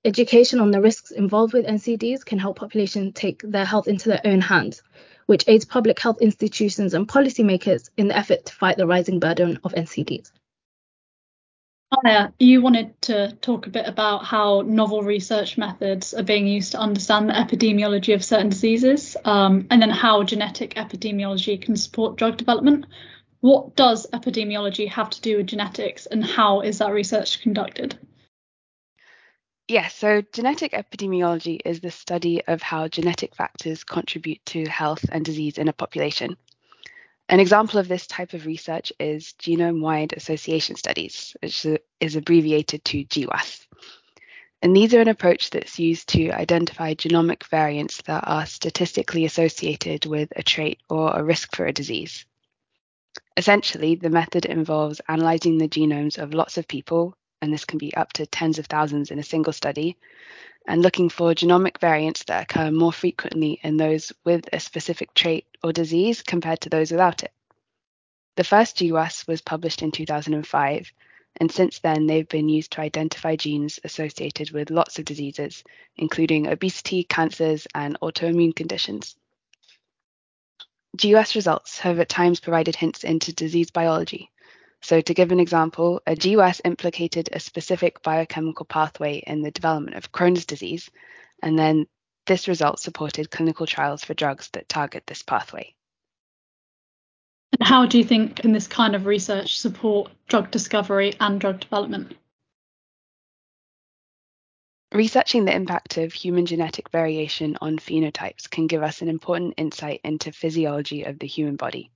Education 0.03 0.59
on 0.59 0.71
the 0.71 0.81
risks 0.81 1.11
involved 1.11 1.53
with 1.53 1.65
NCDs 1.65 2.25
can 2.25 2.37
help 2.37 2.57
populations 2.57 3.13
take 3.13 3.41
their 3.41 3.65
health 3.65 3.87
into 3.87 4.09
their 4.09 4.21
own 4.25 4.41
hands, 4.41 4.83
which 5.27 5.45
aids 5.47 5.63
public 5.63 5.97
health 5.97 6.21
institutions 6.21 6.93
and 6.93 7.07
policymakers 7.07 7.89
in 7.95 8.09
the 8.09 8.17
effort 8.17 8.45
to 8.47 8.53
fight 8.53 8.75
the 8.75 8.85
rising 8.85 9.19
burden 9.19 9.59
of 9.63 9.71
NCDs. 9.73 10.31
Hiya, 11.91 12.33
you 12.37 12.61
wanted 12.61 13.01
to 13.03 13.31
talk 13.41 13.65
a 13.65 13.71
bit 13.71 13.87
about 13.87 14.23
how 14.23 14.61
novel 14.61 15.01
research 15.01 15.57
methods 15.57 16.13
are 16.13 16.21
being 16.21 16.45
used 16.45 16.73
to 16.73 16.77
understand 16.79 17.29
the 17.29 17.33
epidemiology 17.33 18.13
of 18.13 18.23
certain 18.23 18.49
diseases, 18.49 19.17
um, 19.25 19.65
and 19.71 19.81
then 19.81 19.89
how 19.89 20.21
genetic 20.21 20.75
epidemiology 20.75 21.59
can 21.59 21.75
support 21.75 22.15
drug 22.15 22.37
development. 22.37 22.85
What 23.39 23.75
does 23.75 24.05
epidemiology 24.13 24.87
have 24.89 25.09
to 25.09 25.21
do 25.21 25.37
with 25.37 25.47
genetics, 25.47 26.05
and 26.05 26.23
how 26.23 26.61
is 26.61 26.77
that 26.77 26.93
research 26.93 27.41
conducted? 27.41 27.97
Yeah, 29.67 29.87
so 29.87 30.21
genetic 30.33 30.73
epidemiology 30.73 31.59
is 31.65 31.79
the 31.79 31.91
study 31.91 32.43
of 32.45 32.61
how 32.61 32.87
genetic 32.87 33.35
factors 33.35 33.83
contribute 33.83 34.45
to 34.47 34.65
health 34.65 35.05
and 35.11 35.25
disease 35.25 35.57
in 35.57 35.67
a 35.67 35.73
population. 35.73 36.37
An 37.29 37.39
example 37.39 37.79
of 37.79 37.87
this 37.87 38.07
type 38.07 38.33
of 38.33 38.47
research 38.47 38.91
is 38.99 39.35
genome 39.39 39.81
wide 39.81 40.13
association 40.13 40.75
studies, 40.75 41.37
which 41.43 41.63
is 41.99 42.15
abbreviated 42.15 42.83
to 42.85 43.05
GWAS. 43.05 43.67
And 44.63 44.75
these 44.75 44.95
are 44.95 44.99
an 44.99 45.07
approach 45.07 45.51
that's 45.51 45.77
used 45.77 46.09
to 46.09 46.31
identify 46.31 46.95
genomic 46.95 47.43
variants 47.45 48.01
that 48.07 48.23
are 48.25 48.47
statistically 48.47 49.25
associated 49.25 50.07
with 50.07 50.33
a 50.35 50.41
trait 50.41 50.79
or 50.89 51.15
a 51.15 51.23
risk 51.23 51.55
for 51.55 51.67
a 51.67 51.71
disease. 51.71 52.25
Essentially, 53.37 53.93
the 53.93 54.09
method 54.09 54.45
involves 54.45 54.99
analyzing 55.07 55.59
the 55.59 55.69
genomes 55.69 56.17
of 56.17 56.33
lots 56.33 56.57
of 56.57 56.67
people, 56.67 57.15
and 57.41 57.53
this 57.53 57.65
can 57.65 57.77
be 57.77 57.93
up 57.95 58.13
to 58.13 58.25
tens 58.25 58.59
of 58.59 58.65
thousands 58.65 59.11
in 59.11 59.19
a 59.19 59.23
single 59.23 59.53
study, 59.53 59.97
and 60.67 60.81
looking 60.81 61.09
for 61.09 61.33
genomic 61.33 61.79
variants 61.79 62.23
that 62.23 62.43
occur 62.43 62.71
more 62.71 62.93
frequently 62.93 63.59
in 63.63 63.77
those 63.77 64.11
with 64.23 64.47
a 64.53 64.59
specific 64.59 65.13
trait 65.13 65.45
or 65.63 65.73
disease 65.73 66.21
compared 66.21 66.61
to 66.61 66.69
those 66.69 66.91
without 66.91 67.23
it. 67.23 67.31
The 68.35 68.43
first 68.43 68.77
GWAS 68.77 69.27
was 69.27 69.41
published 69.41 69.81
in 69.81 69.91
2005, 69.91 70.93
and 71.39 71.51
since 71.51 71.79
then 71.79 72.07
they've 72.07 72.27
been 72.27 72.49
used 72.49 72.71
to 72.71 72.81
identify 72.81 73.35
genes 73.35 73.79
associated 73.83 74.51
with 74.51 74.69
lots 74.69 74.99
of 74.99 75.05
diseases, 75.05 75.63
including 75.97 76.47
obesity, 76.47 77.03
cancers, 77.03 77.67
and 77.73 77.99
autoimmune 78.01 78.55
conditions. 78.55 79.15
GWAS 80.97 81.35
results 81.35 81.79
have 81.79 81.99
at 81.99 82.09
times 82.09 82.39
provided 82.39 82.75
hints 82.75 83.03
into 83.03 83.33
disease 83.33 83.71
biology, 83.71 84.31
so, 84.81 85.01
to 85.01 85.13
give 85.13 85.31
an 85.31 85.39
example, 85.39 86.01
a 86.07 86.15
GWAS 86.15 86.61
implicated 86.63 87.29
a 87.31 87.39
specific 87.39 88.01
biochemical 88.01 88.65
pathway 88.65 89.17
in 89.27 89.41
the 89.41 89.51
development 89.51 89.97
of 89.97 90.11
Crohn's 90.11 90.45
disease, 90.45 90.89
and 91.43 91.59
then 91.59 91.85
this 92.27 92.47
result 92.47 92.79
supported 92.79 93.29
clinical 93.29 93.65
trials 93.65 94.03
for 94.03 94.13
drugs 94.13 94.49
that 94.53 94.69
target 94.69 95.03
this 95.05 95.21
pathway. 95.21 95.73
And 97.59 97.67
how 97.67 97.85
do 97.87 97.97
you 97.97 98.03
think 98.03 98.37
can 98.37 98.53
this 98.53 98.67
kind 98.67 98.95
of 98.95 99.05
research 99.05 99.59
support 99.59 100.11
drug 100.27 100.49
discovery 100.49 101.13
and 101.19 101.41
drug 101.41 101.59
development? 101.59 102.15
Researching 104.93 105.45
the 105.45 105.55
impact 105.55 105.97
of 105.97 106.13
human 106.13 106.45
genetic 106.45 106.89
variation 106.89 107.57
on 107.61 107.77
phenotypes 107.77 108.49
can 108.49 108.67
give 108.67 108.81
us 108.81 109.01
an 109.01 109.09
important 109.09 109.55
insight 109.57 109.99
into 110.03 110.31
physiology 110.31 111.03
of 111.03 111.19
the 111.19 111.27
human 111.27 111.57
body. 111.57 111.91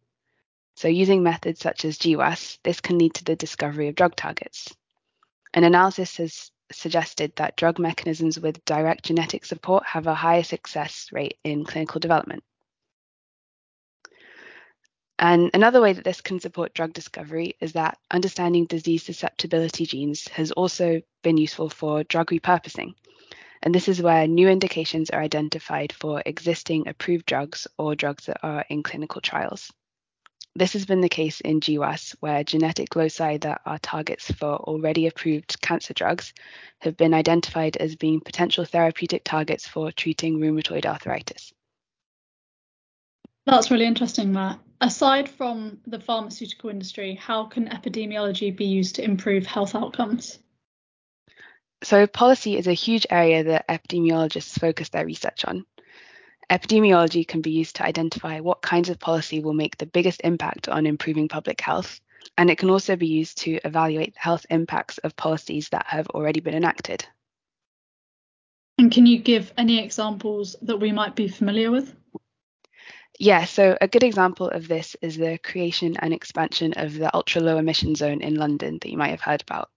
So, 0.76 0.88
using 0.88 1.24
methods 1.24 1.60
such 1.60 1.86
as 1.86 1.98
GWAS, 1.98 2.58
this 2.64 2.82
can 2.82 2.98
lead 2.98 3.14
to 3.16 3.24
the 3.24 3.36
discovery 3.36 3.88
of 3.90 3.96
drug 3.96 4.16
targets. 4.16 4.76
An 5.54 5.64
analysis 5.64 6.18
has 6.18 6.52
suggested 6.72 7.36
that 7.36 7.56
drug 7.56 7.78
mechanisms 7.78 8.40
with 8.40 8.66
direct 8.66 9.06
genetic 9.06 9.46
support 9.46 9.86
have 9.86 10.08
a 10.08 10.16
higher 10.16 10.44
success 10.44 11.10
rate 11.12 11.38
in 11.44 11.64
clinical 11.64 12.00
development. 12.00 12.44
And 15.20 15.52
another 15.54 15.80
way 15.80 15.94
that 15.94 16.04
this 16.04 16.22
can 16.22 16.40
support 16.40 16.74
drug 16.74 16.92
discovery 16.92 17.56
is 17.62 17.74
that 17.74 18.00
understanding 18.10 18.66
disease 18.66 19.04
susceptibility 19.04 19.86
genes 19.86 20.28
has 20.30 20.52
also 20.52 21.02
been 21.22 21.38
useful 21.38 21.70
for 21.70 22.04
drug 22.04 22.32
repurposing. 22.32 22.96
And 23.62 23.74
this 23.74 23.88
is 23.88 24.02
where 24.02 24.28
new 24.28 24.50
indications 24.50 25.12
are 25.12 25.22
identified 25.22 25.94
for 25.94 26.22
existing 26.26 26.88
approved 26.88 27.26
drugs 27.26 27.68
or 27.78 27.96
drugs 27.96 28.26
that 28.26 28.40
are 28.44 28.66
in 28.70 28.84
clinical 28.84 29.22
trials. 29.22 29.72
This 30.56 30.74
has 30.74 30.86
been 30.86 31.02
the 31.02 31.10
case 31.10 31.42
in 31.42 31.62
GWAS, 31.62 32.16
where 32.20 32.44
genetic 32.44 32.96
loci 32.96 33.38
that 33.38 33.62
are 33.66 33.80
targets 33.80 34.30
for 34.32 34.56
already 34.56 35.08
approved 35.08 35.60
cancer 35.62 35.96
drugs 35.96 36.32
have 36.80 36.96
been 36.96 37.16
identified 37.16 37.76
as 37.78 37.96
being 37.96 38.22
potential 38.22 38.64
therapeutic 38.64 39.24
targets 39.24 39.68
for 39.68 39.92
treating 39.92 40.40
rheumatoid 40.40 40.86
arthritis. 40.86 41.54
That's 43.48 43.72
really 43.72 43.86
interesting, 43.86 44.32
Matt. 44.32 44.60
Aside 44.80 45.28
from 45.28 45.80
the 45.88 46.00
pharmaceutical 46.00 46.70
industry, 46.70 47.16
how 47.16 47.46
can 47.46 47.70
epidemiology 47.70 48.56
be 48.56 48.66
used 48.66 48.96
to 48.96 49.04
improve 49.04 49.48
health 49.48 49.74
outcomes? 49.74 50.38
So, 51.84 52.06
policy 52.06 52.58
is 52.58 52.68
a 52.68 52.74
huge 52.74 53.08
area 53.10 53.44
that 53.44 53.68
epidemiologists 53.68 54.60
focus 54.60 54.90
their 54.90 55.06
research 55.06 55.46
on. 55.46 55.66
Epidemiology 56.54 57.28
can 57.28 57.42
be 57.42 57.50
used 57.50 57.78
to 57.78 57.84
identify 57.84 58.40
what 58.40 58.62
kinds 58.62 58.88
of 58.90 59.00
policy 59.00 59.40
will 59.40 59.56
make 59.56 59.76
the 59.76 59.88
biggest 59.88 60.22
impact 60.24 60.70
on 60.70 60.86
improving 60.86 61.28
public 61.28 61.60
health, 61.60 62.00
and 62.38 62.48
it 62.48 62.60
can 62.60 62.70
also 62.70 62.96
be 62.96 63.08
used 63.08 63.40
to 63.40 63.60
evaluate 63.66 64.14
the 64.14 64.20
health 64.20 64.46
impacts 64.52 65.00
of 65.00 65.16
policies 65.16 65.70
that 65.70 65.88
have 65.88 66.08
already 66.10 66.42
been 66.42 66.54
enacted. 66.54 67.08
And 68.78 68.92
can 68.92 69.08
you 69.08 69.18
give 69.18 69.52
any 69.58 69.84
examples 69.84 70.56
that 70.62 70.78
we 70.78 70.92
might 70.92 71.16
be 71.16 71.28
familiar 71.28 71.72
with? 71.72 71.96
Yeah, 73.18 73.46
so 73.46 73.76
a 73.82 73.88
good 73.88 74.04
example 74.04 74.50
of 74.50 74.68
this 74.68 74.96
is 75.02 75.18
the 75.18 75.40
creation 75.40 75.98
and 75.98 76.14
expansion 76.14 76.74
of 76.78 76.94
the 76.94 77.16
ultra 77.16 77.42
low 77.42 77.58
emission 77.58 77.96
zone 77.96 78.22
in 78.22 78.36
London 78.36 78.78
that 78.80 78.92
you 78.92 78.98
might 79.00 79.10
have 79.10 79.22
heard 79.22 79.42
about. 79.42 79.72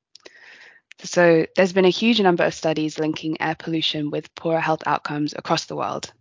So 1.05 1.47
there's 1.57 1.73
been 1.73 1.87
a 1.87 1.91
huge 1.91 2.21
number 2.21 2.45
of 2.45 2.53
studies 2.53 2.99
linking 2.99 3.41
air 3.41 3.55
pollution 3.55 4.11
with 4.11 4.35
poorer 4.35 4.61
health 4.61 4.83
outcomes 4.85 5.33
across 5.35 5.65
the 5.65 5.77
world. 5.77 6.13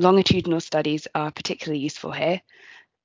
Longitudinal 0.00 0.60
studies 0.60 1.06
are 1.14 1.30
particularly 1.30 1.78
useful 1.78 2.10
here, 2.10 2.40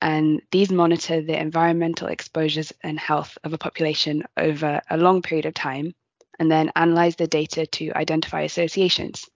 and 0.02 0.42
these 0.52 0.72
monitor 0.72 1.22
the 1.22 1.40
environmental 1.40 2.08
exposures 2.08 2.74
and 2.82 3.00
health 3.00 3.38
of 3.44 3.54
a 3.54 3.58
population 3.58 4.24
over 4.38 4.82
a 4.90 4.98
long 4.98 5.22
period 5.22 5.46
of 5.46 5.54
time 5.54 5.94
and 6.40 6.50
then 6.50 6.72
analyze 6.76 7.16
the 7.16 7.28
data 7.28 7.68
to 7.68 7.92
identify 7.92 8.42
associations. 8.42 9.30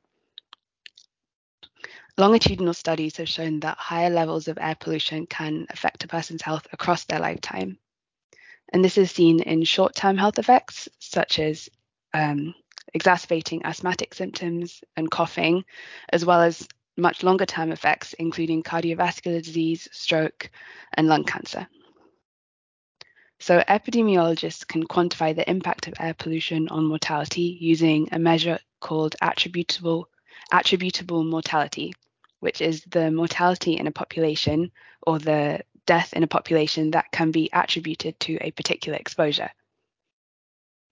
Longitudinal 2.18 2.74
studies 2.74 3.18
have 3.18 3.30
shown 3.30 3.60
that 3.62 3.78
higher 3.78 4.10
levels 4.10 4.48
of 4.48 4.58
air 4.60 4.76
pollution 4.80 5.26
can 5.26 5.68
affect 5.70 6.04
a 6.04 6.08
person's 6.08 6.42
health 6.42 6.68
across 6.72 7.06
their 7.06 7.20
lifetime. 7.20 7.78
And 8.72 8.84
this 8.84 8.98
is 8.98 9.12
seen 9.12 9.42
in 9.42 9.64
short 9.64 9.96
term 9.96 10.18
health 10.18 10.40
effects, 10.40 10.88
such 11.00 11.40
as 11.40 11.70
um, 12.14 12.56
exacerbating 12.94 13.66
asthmatic 13.66 14.14
symptoms 14.14 14.84
and 14.96 15.12
coughing, 15.12 15.66
as 16.10 16.24
well 16.24 16.42
as 16.42 16.68
much 16.98 17.24
longer 17.24 17.46
term 17.46 17.72
effects, 17.72 18.14
including 18.14 18.64
cardiovascular 18.64 19.42
disease, 19.42 19.88
stroke, 19.92 20.50
and 20.94 21.08
lung 21.08 21.24
cancer. 21.24 21.68
So, 23.40 23.60
epidemiologists 23.68 24.66
can 24.66 24.86
quantify 24.86 25.36
the 25.36 25.50
impact 25.50 25.88
of 25.88 25.96
air 26.00 26.14
pollution 26.14 26.70
on 26.70 26.86
mortality 26.86 27.58
using 27.60 28.08
a 28.12 28.20
measure 28.20 28.60
called 28.80 29.16
attributable, 29.22 30.08
attributable 30.52 31.24
mortality, 31.24 31.94
which 32.40 32.62
is 32.62 32.84
the 32.86 33.12
mortality 33.12 33.74
in 33.74 33.88
a 33.88 33.92
population 33.92 34.72
or 35.02 35.20
the 35.20 35.62
death 35.86 36.14
in 36.14 36.24
a 36.24 36.28
population 36.28 36.92
that 36.92 37.12
can 37.12 37.32
be 37.32 37.50
attributed 37.52 38.20
to 38.22 38.38
a 38.40 38.52
particular 38.52 38.98
exposure. 38.98 39.50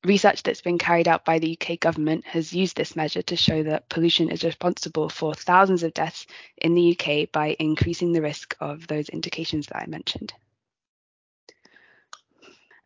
Research 0.04 0.42
that's 0.42 0.62
been 0.62 0.80
carried 0.80 1.08
out 1.08 1.26
by 1.26 1.38
the 1.38 1.56
UK 1.60 1.80
government 1.80 2.26
has 2.26 2.54
used 2.54 2.76
this 2.76 2.96
measure 2.96 3.22
to 3.22 3.36
show 3.36 3.62
that 3.62 3.88
pollution 3.88 4.32
is 4.32 4.44
responsible 4.44 5.10
for 5.10 5.36
thousands 5.36 5.84
of 5.84 5.94
deaths 5.94 6.26
in 6.58 6.74
the 6.74 6.98
UK 6.98 7.32
by 7.32 7.56
increasing 7.60 8.12
the 8.12 8.22
risk 8.22 8.56
of 8.60 8.88
those 8.88 9.10
indications 9.10 9.68
that 9.68 9.78
I 9.78 9.86
mentioned. 9.86 10.34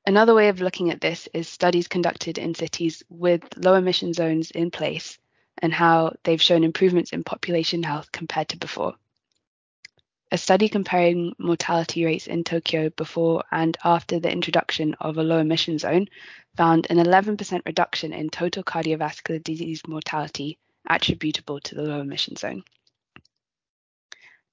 Another 0.06 0.36
way 0.36 0.50
of 0.50 0.60
looking 0.60 0.92
at 0.92 1.00
this 1.00 1.30
is 1.34 1.48
studies 1.48 1.88
conducted 1.88 2.38
in 2.38 2.54
cities 2.54 3.02
with 3.10 3.44
low 3.58 3.76
emission 3.76 4.14
zones 4.14 4.52
in 4.52 4.70
place 4.70 5.18
and 5.60 5.74
how 5.74 6.14
they've 6.24 6.42
shown 6.42 6.66
improvements 6.66 7.12
in 7.12 7.24
population 7.24 7.82
health 7.82 8.12
compared 8.12 8.50
to 8.50 8.58
before. 8.58 8.94
A 10.32 10.38
study 10.38 10.68
comparing 10.68 11.34
mortality 11.40 12.04
rates 12.04 12.28
in 12.28 12.44
Tokyo 12.44 12.90
before 12.90 13.46
and 13.52 13.78
after 13.84 14.20
the 14.20 14.32
introduction 14.32 14.94
of 15.00 15.18
a 15.18 15.24
low 15.24 15.38
emission 15.40 15.80
zone 15.80 16.08
found 16.56 16.88
an 16.90 16.98
11% 16.98 17.62
reduction 17.66 18.14
in 18.14 18.30
total 18.30 18.64
cardiovascular 18.64 19.44
disease 19.44 19.82
mortality 19.88 20.58
attributable 20.90 21.60
to 21.60 21.76
the 21.76 21.84
low 21.84 22.02
emission 22.02 22.36
zone. 22.36 22.64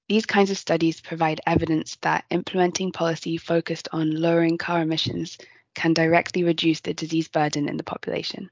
These 0.09 0.25
kinds 0.25 0.51
of 0.51 0.57
studies 0.57 0.99
provide 0.99 1.41
evidence 1.47 1.95
that 2.01 2.25
implementing 2.29 2.91
policy 2.91 3.37
focused 3.37 3.87
on 3.91 4.11
lowering 4.11 4.57
car 4.57 4.81
emissions 4.81 5.37
can 5.75 5.93
directly 5.93 6.43
reduce 6.43 6.81
the 6.81 6.93
disease 6.93 7.29
burden 7.29 7.69
in 7.69 7.77
the 7.77 7.83
population. 7.83 8.49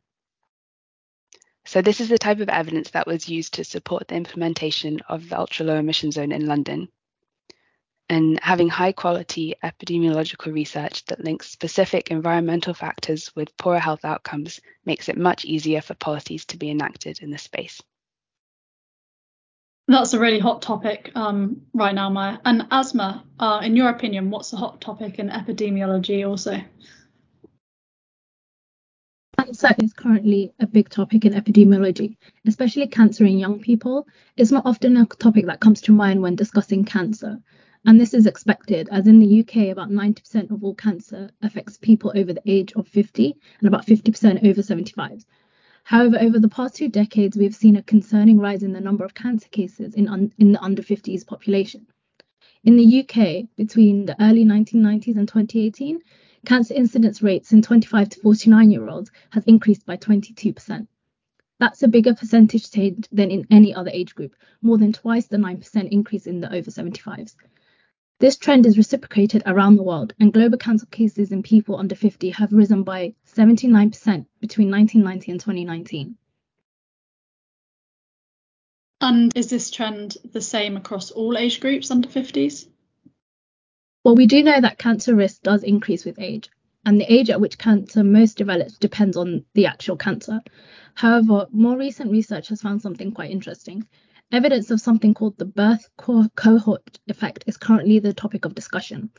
So 1.66 1.82
this 1.82 2.02
is 2.02 2.10
the 2.10 2.18
type 2.18 2.40
of 2.40 2.50
evidence 2.50 2.92
that 2.92 3.06
was 3.06 3.30
used 3.30 3.56
to 3.56 3.64
support 3.64 4.08
the 4.08 4.16
implementation 4.16 5.02
of 5.08 5.30
the 5.30 5.38
ultra 5.38 5.66
low 5.66 5.76
emission 5.76 6.12
zone 6.12 6.32
in 6.32 6.48
London. 6.48 6.90
And 8.12 8.38
having 8.42 8.68
high 8.68 8.92
quality 8.92 9.56
epidemiological 9.64 10.52
research 10.54 11.06
that 11.06 11.24
links 11.24 11.50
specific 11.50 12.12
environmental 12.12 12.74
factors 12.74 13.32
with 13.38 13.56
poorer 13.56 13.80
health 13.80 14.04
outcomes 14.04 14.60
makes 14.86 15.08
it 15.08 15.18
much 15.18 15.46
easier 15.46 15.80
for 15.80 15.94
policies 15.94 16.44
to 16.48 16.58
be 16.58 16.70
enacted 16.70 17.20
in 17.22 17.32
this 17.32 17.44
space. 17.44 17.82
That's 19.88 20.14
a 20.14 20.20
really 20.20 20.40
hot 20.40 20.62
topic 20.62 21.14
um, 21.16 21.62
right 21.74 21.96
now, 21.96 22.10
Maya. 22.10 22.40
And 22.44 22.68
Asma, 22.70 23.24
uh, 23.40 23.62
in 23.64 23.78
your 23.78 23.88
opinion, 23.88 24.30
what's 24.30 24.52
a 24.52 24.58
hot 24.58 24.82
topic 24.82 25.18
in 25.18 25.30
epidemiology 25.30 26.28
also? 26.28 26.60
Cancer 29.38 29.74
is 29.82 29.94
currently 29.94 30.54
a 30.60 30.68
big 30.68 30.90
topic 30.90 31.24
in 31.24 31.32
epidemiology, 31.32 32.18
especially 32.46 32.88
cancer 32.88 33.24
in 33.24 33.40
young 33.40 33.62
people. 33.62 34.06
It's 34.36 34.52
not 34.52 34.66
often 34.66 34.98
a 34.98 35.06
topic 35.06 35.46
that 35.46 35.62
comes 35.62 35.80
to 35.84 35.94
mind 35.94 36.22
when 36.22 36.36
discussing 36.36 36.84
cancer. 36.84 37.40
And 37.84 38.00
this 38.00 38.14
is 38.14 38.28
expected, 38.28 38.90
as 38.92 39.08
in 39.08 39.18
the 39.18 39.40
UK, 39.40 39.72
about 39.72 39.90
90% 39.90 40.52
of 40.52 40.64
all 40.64 40.76
cancer 40.76 41.32
affects 41.42 41.78
people 41.78 42.12
over 42.16 42.32
the 42.32 42.42
age 42.46 42.74
of 42.74 42.88
50 42.88 43.36
and 43.58 43.68
about 43.68 43.88
50% 43.88 44.48
over 44.48 44.62
75. 44.62 45.26
However, 45.84 46.18
over 46.20 46.38
the 46.38 46.48
past 46.48 46.76
two 46.76 46.90
decades, 46.90 47.36
we 47.36 47.44
have 47.44 47.56
seen 47.56 47.76
a 47.76 47.82
concerning 47.82 48.38
rise 48.38 48.62
in 48.62 48.74
the 48.74 48.80
number 48.80 49.04
of 49.04 49.16
cancer 49.16 49.50
cases 49.50 49.96
in, 49.96 50.08
un- 50.08 50.32
in 50.38 50.52
the 50.52 50.62
under 50.62 50.84
50s 50.84 51.26
population. 51.26 51.88
In 52.64 52.78
the 52.78 53.00
UK, 53.00 53.48
between 53.56 54.06
the 54.06 54.22
early 54.24 54.46
1990s 54.46 55.18
and 55.18 55.28
2018, 55.28 56.02
cancer 56.46 56.76
incidence 56.76 57.24
rates 57.24 57.52
in 57.52 57.64
25 57.64 58.10
to 58.10 58.20
49 58.20 58.70
year 58.70 58.88
olds 58.88 59.12
has 59.32 59.44
increased 59.46 59.88
by 59.88 59.98
22%. 59.98 60.88
That's 61.58 61.82
a 61.82 61.88
bigger 61.88 62.14
percentage 62.14 62.70
change 62.70 63.08
than 63.12 63.32
in 63.32 63.48
any 63.50 63.74
other 63.74 63.90
age 63.92 64.14
group, 64.14 64.36
more 64.62 64.78
than 64.78 64.94
twice 64.94 65.26
the 65.26 65.38
9% 65.38 65.90
increase 65.90 66.28
in 66.28 66.42
the 66.42 66.54
over 66.54 66.70
75s. 66.70 67.34
This 68.22 68.38
trend 68.38 68.68
is 68.68 68.78
reciprocated 68.78 69.42
around 69.48 69.78
the 69.78 69.84
world, 69.84 70.14
and 70.20 70.32
global 70.32 70.60
cancer 70.60 70.86
cases 70.86 71.32
in 71.32 71.42
people 71.42 71.78
under 71.78 71.96
50 71.96 72.30
have 72.30 72.54
risen 72.54 72.84
by 72.84 73.16
79% 73.36 74.28
between 74.40 74.70
1990 74.70 75.32
and 75.32 75.40
2019. 75.40 76.16
And 79.02 79.36
is 79.36 79.50
this 79.50 79.72
trend 79.72 80.18
the 80.34 80.40
same 80.40 80.78
across 80.78 81.10
all 81.10 81.36
age 81.36 81.60
groups 81.60 81.90
under 81.90 82.08
50s? 82.08 82.68
Well, 84.04 84.16
we 84.16 84.28
do 84.28 84.44
know 84.44 84.62
that 84.62 84.78
cancer 84.78 85.16
risk 85.16 85.42
does 85.42 85.64
increase 85.64 86.06
with 86.06 86.20
age, 86.20 86.48
and 86.86 87.02
the 87.02 87.12
age 87.12 87.32
at 87.32 87.42
which 87.42 87.58
cancer 87.58 88.04
most 88.04 88.38
develops 88.38 88.78
depends 88.78 89.18
on 89.18 89.46
the 89.56 89.66
actual 89.66 89.98
cancer. 89.98 90.42
However, 90.94 91.48
more 91.52 91.76
recent 91.76 92.12
research 92.12 92.50
has 92.50 92.62
found 92.62 92.84
something 92.84 93.14
quite 93.14 93.32
interesting. 93.32 93.88
Evidence 94.34 94.72
of 94.72 94.80
something 94.80 95.14
called 95.14 95.38
the 95.38 95.44
birth 95.44 95.90
cohort 95.98 97.00
effect 97.10 97.44
is 97.48 97.58
currently 97.58 98.00
the 98.00 98.14
topic 98.14 98.46
of 98.46 98.56
discussion. 98.56 99.10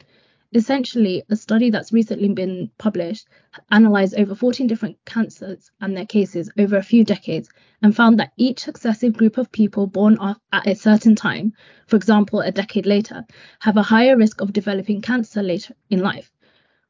Essentially, 0.54 1.22
a 1.28 1.36
study 1.36 1.68
that's 1.68 1.92
recently 1.92 2.30
been 2.30 2.70
published 2.78 3.28
analyzed 3.70 4.14
over 4.18 4.34
14 4.34 4.66
different 4.66 4.96
cancers 5.04 5.70
and 5.82 5.94
their 5.94 6.06
cases 6.06 6.50
over 6.58 6.78
a 6.78 6.82
few 6.82 7.04
decades 7.04 7.50
and 7.82 7.94
found 7.94 8.18
that 8.18 8.32
each 8.38 8.60
successive 8.60 9.12
group 9.12 9.36
of 9.36 9.52
people 9.52 9.86
born 9.86 10.16
at 10.50 10.66
a 10.66 10.74
certain 10.74 11.14
time, 11.14 11.52
for 11.86 11.96
example, 11.96 12.40
a 12.40 12.50
decade 12.50 12.86
later, 12.86 13.22
have 13.60 13.76
a 13.76 13.82
higher 13.82 14.16
risk 14.16 14.40
of 14.40 14.54
developing 14.54 15.02
cancer 15.02 15.42
later 15.42 15.74
in 15.90 16.00
life, 16.00 16.32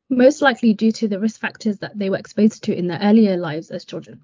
most 0.08 0.42
likely 0.42 0.74
due 0.74 0.92
to 0.92 1.08
the 1.08 1.18
risk 1.18 1.40
factors 1.40 1.78
that 1.78 1.98
they 1.98 2.08
were 2.08 2.18
exposed 2.18 2.62
to 2.62 2.72
in 2.72 2.86
their 2.86 3.00
earlier 3.02 3.36
lives 3.36 3.72
as 3.72 3.84
children. 3.84 4.20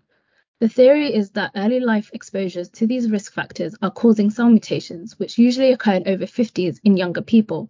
The 0.60 0.68
theory 0.68 1.14
is 1.14 1.30
that 1.30 1.52
early 1.54 1.78
life 1.78 2.10
exposures 2.12 2.68
to 2.70 2.86
these 2.86 3.08
risk 3.08 3.32
factors 3.32 3.76
are 3.80 3.92
causing 3.92 4.28
cell 4.28 4.48
mutations, 4.48 5.16
which 5.16 5.38
usually 5.38 5.70
occur 5.70 5.94
in 5.94 6.08
over 6.08 6.24
50s 6.24 6.80
in 6.82 6.96
younger 6.96 7.22
people. 7.22 7.68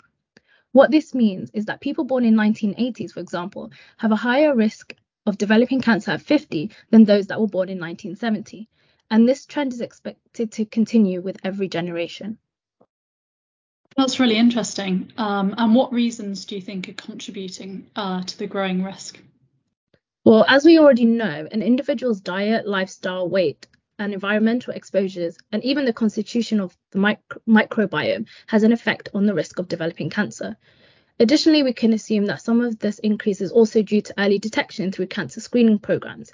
What 0.72 0.90
this 0.90 1.14
means 1.14 1.50
is 1.52 1.66
that 1.66 1.82
people 1.82 2.04
born 2.04 2.24
in 2.24 2.34
1980s, 2.34 3.12
for 3.12 3.20
example, 3.20 3.70
have 3.98 4.10
a 4.10 4.16
higher 4.16 4.54
risk 4.54 4.94
of 5.26 5.36
developing 5.36 5.82
cancer 5.82 6.12
at 6.12 6.22
50 6.22 6.70
than 6.90 7.04
those 7.04 7.26
that 7.26 7.38
were 7.38 7.46
born 7.46 7.68
in 7.68 7.78
1970. 7.78 8.66
And 9.10 9.28
this 9.28 9.44
trend 9.44 9.74
is 9.74 9.82
expected 9.82 10.50
to 10.52 10.64
continue 10.64 11.20
with 11.20 11.36
every 11.44 11.68
generation. 11.68 12.38
That's 13.98 14.18
really 14.18 14.36
interesting. 14.36 15.12
Um, 15.18 15.54
and 15.58 15.74
what 15.74 15.92
reasons 15.92 16.46
do 16.46 16.54
you 16.54 16.62
think 16.62 16.88
are 16.88 16.94
contributing 16.94 17.90
uh, 17.96 18.22
to 18.22 18.38
the 18.38 18.46
growing 18.46 18.82
risk? 18.82 19.18
Well, 20.28 20.44
as 20.46 20.62
we 20.62 20.78
already 20.78 21.06
know, 21.06 21.48
an 21.50 21.62
individual's 21.62 22.20
diet, 22.20 22.68
lifestyle, 22.68 23.30
weight, 23.30 23.66
and 23.98 24.12
environmental 24.12 24.74
exposures, 24.74 25.38
and 25.52 25.64
even 25.64 25.86
the 25.86 25.92
constitution 25.94 26.60
of 26.60 26.76
the 26.90 26.98
micro- 26.98 27.40
microbiome, 27.48 28.26
has 28.46 28.62
an 28.62 28.70
effect 28.70 29.08
on 29.14 29.24
the 29.24 29.32
risk 29.32 29.58
of 29.58 29.68
developing 29.68 30.10
cancer. 30.10 30.58
Additionally, 31.18 31.62
we 31.62 31.72
can 31.72 31.94
assume 31.94 32.26
that 32.26 32.42
some 32.42 32.60
of 32.60 32.78
this 32.78 32.98
increase 32.98 33.40
is 33.40 33.52
also 33.52 33.80
due 33.80 34.02
to 34.02 34.14
early 34.18 34.38
detection 34.38 34.92
through 34.92 35.06
cancer 35.06 35.40
screening 35.40 35.78
programs. 35.78 36.30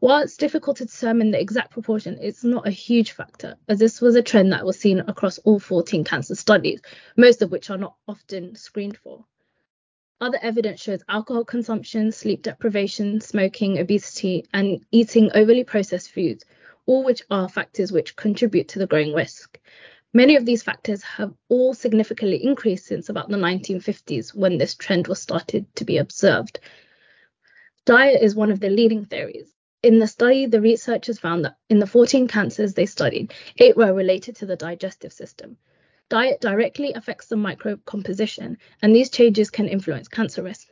While 0.00 0.20
it's 0.20 0.36
difficult 0.36 0.76
to 0.76 0.84
determine 0.84 1.30
the 1.30 1.40
exact 1.40 1.70
proportion, 1.70 2.18
it's 2.20 2.44
not 2.44 2.68
a 2.68 2.70
huge 2.70 3.12
factor, 3.12 3.56
as 3.70 3.78
this 3.78 4.02
was 4.02 4.16
a 4.16 4.22
trend 4.22 4.52
that 4.52 4.66
was 4.66 4.78
seen 4.78 5.00
across 5.00 5.38
all 5.38 5.58
14 5.58 6.04
cancer 6.04 6.34
studies, 6.34 6.82
most 7.16 7.40
of 7.40 7.50
which 7.50 7.70
are 7.70 7.78
not 7.78 7.94
often 8.06 8.54
screened 8.54 8.98
for. 8.98 9.24
Other 10.20 10.38
evidence 10.42 10.80
shows 10.80 11.02
alcohol 11.08 11.44
consumption, 11.44 12.12
sleep 12.12 12.42
deprivation, 12.42 13.20
smoking, 13.20 13.78
obesity, 13.78 14.46
and 14.54 14.84
eating 14.92 15.30
overly 15.34 15.64
processed 15.64 16.12
foods, 16.12 16.44
all 16.86 17.02
which 17.02 17.22
are 17.30 17.48
factors 17.48 17.90
which 17.90 18.14
contribute 18.14 18.68
to 18.68 18.78
the 18.78 18.86
growing 18.86 19.12
risk. 19.12 19.58
Many 20.12 20.36
of 20.36 20.46
these 20.46 20.62
factors 20.62 21.02
have 21.02 21.34
all 21.48 21.74
significantly 21.74 22.44
increased 22.44 22.86
since 22.86 23.08
about 23.08 23.28
the 23.28 23.36
1950s 23.36 24.32
when 24.34 24.58
this 24.58 24.76
trend 24.76 25.08
was 25.08 25.20
started 25.20 25.66
to 25.74 25.84
be 25.84 25.98
observed. 25.98 26.60
Diet 27.84 28.22
is 28.22 28.36
one 28.36 28.52
of 28.52 28.60
the 28.60 28.70
leading 28.70 29.04
theories. 29.04 29.52
In 29.82 29.98
the 29.98 30.06
study, 30.06 30.46
the 30.46 30.60
researchers 30.60 31.18
found 31.18 31.44
that 31.44 31.56
in 31.68 31.80
the 31.80 31.86
14 31.86 32.28
cancers 32.28 32.74
they 32.74 32.86
studied, 32.86 33.34
eight 33.58 33.76
were 33.76 33.92
related 33.92 34.36
to 34.36 34.46
the 34.46 34.56
digestive 34.56 35.12
system. 35.12 35.58
Diet 36.14 36.40
directly 36.40 36.92
affects 36.92 37.26
the 37.26 37.34
microbe 37.34 37.84
composition, 37.86 38.56
and 38.80 38.94
these 38.94 39.10
changes 39.10 39.50
can 39.50 39.66
influence 39.66 40.06
cancer 40.06 40.44
risk. 40.44 40.68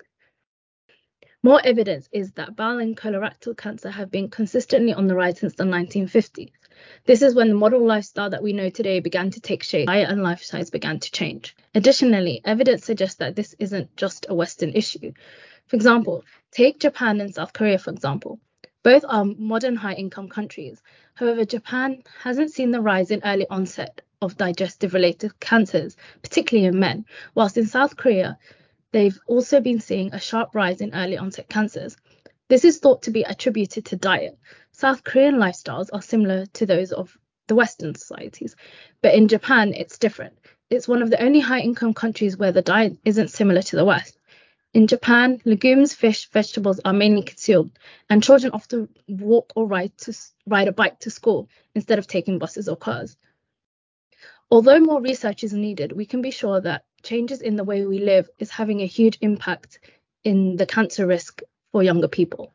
More 1.43 1.61
evidence 1.65 2.09
is 2.13 2.31
that 2.35 2.55
bowel 2.55 2.79
and 2.79 2.97
colorectal 2.97 3.57
cancer 3.57 3.91
have 3.91 4.09
been 4.09 4.31
consistently 4.31 4.93
on 4.93 5.09
the 5.09 5.17
rise 5.17 5.41
since 5.41 5.57
the 5.57 5.65
1950s. 5.65 6.53
This 7.07 7.23
is 7.23 7.35
when 7.35 7.49
the 7.49 7.57
modern 7.57 7.85
lifestyle 7.89 8.31
that 8.31 8.45
we 8.45 8.53
know 8.53 8.71
today 8.71 9.01
began 9.01 9.33
to 9.33 9.41
take 9.41 9.65
shape, 9.65 9.89
diet 9.89 10.11
and 10.11 10.21
lifestyles 10.21 10.71
began 10.71 11.01
to 11.01 11.11
change. 11.11 11.57
Additionally, 11.75 12.41
evidence 12.45 12.85
suggests 12.85 13.17
that 13.17 13.35
this 13.35 13.57
isn't 13.59 13.97
just 13.97 14.27
a 14.29 14.35
Western 14.37 14.71
issue. 14.71 15.13
For 15.67 15.75
example, 15.75 16.25
take 16.53 16.79
Japan 16.79 17.21
and 17.21 17.35
South 17.35 17.53
Korea, 17.53 17.81
for 17.81 17.91
example. 17.91 18.39
Both 18.85 19.05
are 19.09 19.25
modern 19.25 19.75
high 19.75 19.95
income 19.95 20.29
countries. 20.29 20.81
However, 21.15 21.45
Japan 21.45 22.05
hasn't 22.23 22.53
seen 22.53 22.71
the 22.71 22.81
rise 22.81 23.11
in 23.11 23.23
early 23.25 23.49
onset 23.51 24.03
of 24.23 24.37
digestive 24.37 24.95
related 24.95 25.39
cancers, 25.41 25.97
particularly 26.23 26.67
in 26.67 26.79
men, 26.79 27.05
whilst 27.35 27.59
in 27.59 27.67
South 27.67 27.97
Korea, 27.97 28.39
they've 28.93 29.19
also 29.27 29.61
been 29.61 29.81
seeing 29.81 30.13
a 30.13 30.21
sharp 30.21 30.55
rise 30.55 30.81
in 30.81 30.95
early 30.95 31.19
onset 31.19 31.49
cancers. 31.49 31.97
This 32.49 32.65
is 32.65 32.79
thought 32.79 33.03
to 33.03 33.11
be 33.11 33.23
attributed 33.23 33.87
to 33.87 33.97
diet. 33.97 34.39
South 34.71 35.05
Korean 35.05 35.37
lifestyles 35.37 35.89
are 35.93 36.03
similar 36.03 36.47
to 36.47 36.67
those 36.67 36.93
of 36.93 37.17
the 37.49 37.55
Western 37.55 37.95
societies, 37.95 38.57
but 39.03 39.15
in 39.15 39.29
Japan, 39.29 39.75
it's 39.75 39.99
different. 39.99 40.39
It's 40.71 40.89
one 40.89 41.03
of 41.03 41.11
the 41.11 41.23
only 41.23 41.41
high 41.41 41.61
income 41.61 41.93
countries 41.93 42.37
where 42.37 42.53
the 42.53 42.63
diet 42.63 42.97
isn't 43.05 43.31
similar 43.31 43.63
to 43.63 43.77
the 43.77 43.85
West. 43.85 44.19
In 44.75 44.87
Japan, 44.87 45.39
legumes, 45.45 45.93
fish, 45.93 46.31
vegetables 46.31 46.81
are 46.83 46.95
mainly 46.95 47.23
consumed, 47.23 47.79
and 48.09 48.23
children 48.23 48.53
often 48.53 48.89
walk 49.07 49.53
or 49.55 49.67
ride 49.67 49.97
to 49.99 50.17
ride 50.47 50.69
a 50.69 50.73
bike 50.73 50.99
to 51.01 51.11
school 51.11 51.51
instead 51.75 51.99
of 51.99 52.07
taking 52.07 52.39
buses 52.39 52.71
or 52.71 52.77
cars. 52.77 53.19
Although 54.53 54.81
more 54.81 55.01
research 55.01 55.45
is 55.45 55.55
needed, 55.55 55.93
we 55.93 56.05
can 56.05 56.21
be 56.21 56.31
sure 56.31 56.61
that 56.61 56.85
changes 57.03 57.41
in 57.41 57.57
the 57.57 57.65
way 57.65 57.87
we 57.87 58.01
live 58.01 58.29
is 58.39 58.51
having 58.51 58.83
a 58.83 58.87
huge 58.87 59.17
impact 59.23 59.81
in 60.25 60.57
the 60.57 60.67
cancer 60.67 61.07
risk 61.07 61.41
for 61.71 61.83
younger 61.83 62.07
people. 62.07 62.53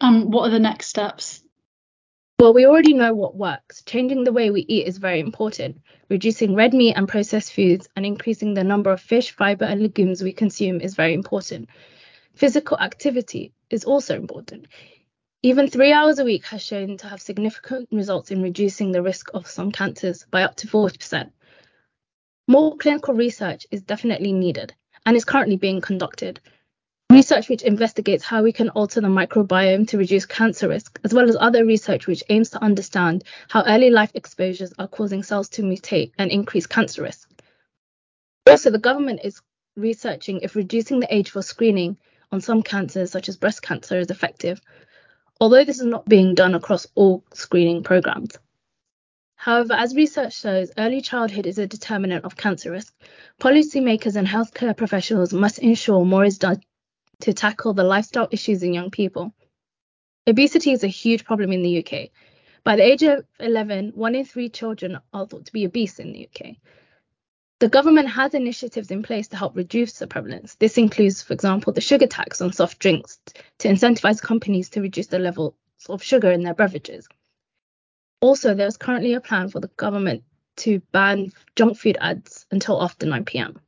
Um, 0.00 0.30
what 0.30 0.46
are 0.46 0.50
the 0.50 0.60
next 0.60 0.86
steps? 0.86 1.42
Well, 2.38 2.54
we 2.54 2.66
already 2.66 2.94
know 2.94 3.14
what 3.14 3.34
works. 3.34 3.82
Changing 3.82 4.22
the 4.22 4.32
way 4.32 4.50
we 4.50 4.64
eat 4.68 4.86
is 4.86 4.98
very 4.98 5.18
important. 5.18 5.80
Reducing 6.08 6.54
red 6.54 6.72
meat 6.72 6.94
and 6.94 7.08
processed 7.08 7.52
foods 7.52 7.88
and 7.96 8.06
increasing 8.06 8.54
the 8.54 8.62
number 8.62 8.92
of 8.92 9.00
fish, 9.00 9.32
fiber, 9.32 9.64
and 9.64 9.82
legumes 9.82 10.22
we 10.22 10.32
consume 10.32 10.80
is 10.80 10.94
very 10.94 11.14
important. 11.14 11.68
Physical 12.36 12.78
activity 12.78 13.52
is 13.70 13.82
also 13.82 14.14
important. 14.14 14.68
Even 15.44 15.66
three 15.66 15.92
hours 15.92 16.20
a 16.20 16.24
week 16.24 16.44
has 16.46 16.62
shown 16.62 16.96
to 16.98 17.08
have 17.08 17.20
significant 17.20 17.88
results 17.90 18.30
in 18.30 18.42
reducing 18.42 18.92
the 18.92 19.02
risk 19.02 19.28
of 19.34 19.48
some 19.48 19.72
cancers 19.72 20.24
by 20.30 20.44
up 20.44 20.54
to 20.54 20.68
40%. 20.68 21.32
More 22.46 22.76
clinical 22.76 23.12
research 23.12 23.66
is 23.72 23.82
definitely 23.82 24.32
needed 24.32 24.72
and 25.04 25.16
is 25.16 25.24
currently 25.24 25.56
being 25.56 25.80
conducted. 25.80 26.38
Research 27.10 27.48
which 27.48 27.62
investigates 27.62 28.22
how 28.22 28.44
we 28.44 28.52
can 28.52 28.68
alter 28.68 29.00
the 29.00 29.08
microbiome 29.08 29.88
to 29.88 29.98
reduce 29.98 30.26
cancer 30.26 30.68
risk, 30.68 31.00
as 31.02 31.12
well 31.12 31.28
as 31.28 31.36
other 31.40 31.64
research 31.66 32.06
which 32.06 32.22
aims 32.28 32.50
to 32.50 32.62
understand 32.62 33.24
how 33.48 33.64
early 33.66 33.90
life 33.90 34.12
exposures 34.14 34.72
are 34.78 34.86
causing 34.86 35.24
cells 35.24 35.48
to 35.48 35.62
mutate 35.62 36.12
and 36.18 36.30
increase 36.30 36.68
cancer 36.68 37.02
risk. 37.02 37.28
Also, 38.46 38.70
the 38.70 38.78
government 38.78 39.18
is 39.24 39.42
researching 39.76 40.38
if 40.42 40.54
reducing 40.54 41.00
the 41.00 41.12
age 41.12 41.30
for 41.30 41.42
screening 41.42 41.96
on 42.30 42.40
some 42.40 42.62
cancers, 42.62 43.10
such 43.10 43.28
as 43.28 43.36
breast 43.36 43.60
cancer, 43.60 43.98
is 43.98 44.10
effective, 44.12 44.60
although 45.42 45.64
this 45.64 45.80
is 45.80 45.86
not 45.86 46.08
being 46.08 46.36
done 46.36 46.54
across 46.54 46.86
all 46.94 47.24
screening 47.34 47.82
programs. 47.82 48.38
However, 49.34 49.72
as 49.72 49.92
research 49.92 50.38
shows, 50.38 50.70
early 50.78 51.00
childhood 51.00 51.48
is 51.48 51.58
a 51.58 51.66
determinant 51.66 52.24
of 52.24 52.36
cancer 52.36 52.70
risk. 52.70 52.94
Policymakers 53.40 54.14
and 54.14 54.28
healthcare 54.28 54.76
professionals 54.76 55.32
must 55.32 55.58
ensure 55.58 56.04
more 56.04 56.24
is 56.24 56.38
done 56.38 56.62
to 57.22 57.32
tackle 57.32 57.74
the 57.74 57.82
lifestyle 57.82 58.28
issues 58.30 58.62
in 58.62 58.72
young 58.72 58.92
people. 58.92 59.34
Obesity 60.28 60.70
is 60.70 60.84
a 60.84 60.98
huge 61.02 61.24
problem 61.24 61.50
in 61.50 61.62
the 61.62 61.84
UK. 61.84 62.10
By 62.62 62.76
the 62.76 62.84
age 62.84 63.02
of 63.02 63.26
11, 63.40 63.94
one 63.96 64.14
in 64.14 64.24
three 64.24 64.48
children 64.48 65.00
are 65.12 65.26
thought 65.26 65.46
to 65.46 65.52
be 65.52 65.66
obese 65.66 65.98
in 65.98 66.12
the 66.12 66.28
UK. 66.28 66.54
The 67.62 67.68
government 67.68 68.08
has 68.08 68.34
initiatives 68.34 68.90
in 68.90 69.04
place 69.04 69.28
to 69.28 69.36
help 69.36 69.54
reduce 69.54 69.92
the 69.92 70.08
prevalence. 70.08 70.56
This 70.56 70.78
includes, 70.78 71.22
for 71.22 71.32
example, 71.32 71.72
the 71.72 71.80
sugar 71.80 72.08
tax 72.08 72.40
on 72.40 72.52
soft 72.52 72.80
drinks 72.80 73.20
to 73.58 73.68
incentivize 73.68 74.20
companies 74.20 74.68
to 74.70 74.80
reduce 74.80 75.06
the 75.06 75.20
levels 75.20 75.54
of 75.88 76.02
sugar 76.02 76.32
in 76.32 76.42
their 76.42 76.54
beverages. 76.54 77.06
Also, 78.20 78.52
there 78.52 78.66
is 78.66 78.76
currently 78.76 79.12
a 79.12 79.20
plan 79.20 79.48
for 79.48 79.60
the 79.60 79.70
government 79.76 80.24
to 80.56 80.80
ban 80.90 81.30
junk 81.54 81.78
food 81.78 81.96
ads 82.00 82.46
until 82.50 82.82
after 82.82 83.06
9 83.06 83.24
pm, 83.26 83.60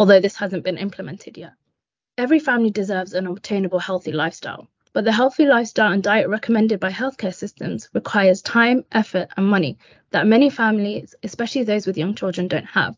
although 0.00 0.18
this 0.18 0.34
hasn't 0.34 0.64
been 0.64 0.76
implemented 0.76 1.38
yet. 1.38 1.52
Every 2.18 2.40
family 2.40 2.70
deserves 2.70 3.14
an 3.14 3.28
obtainable 3.28 3.78
healthy 3.78 4.10
lifestyle, 4.10 4.68
but 4.92 5.04
the 5.04 5.12
healthy 5.12 5.46
lifestyle 5.46 5.92
and 5.92 6.02
diet 6.02 6.28
recommended 6.28 6.80
by 6.80 6.90
healthcare 6.90 7.32
systems 7.32 7.90
requires 7.94 8.42
time, 8.42 8.84
effort, 8.90 9.28
and 9.36 9.46
money 9.46 9.78
that 10.10 10.26
many 10.26 10.50
families, 10.50 11.14
especially 11.22 11.62
those 11.62 11.86
with 11.86 11.96
young 11.96 12.16
children, 12.16 12.48
don't 12.48 12.64
have. 12.64 12.96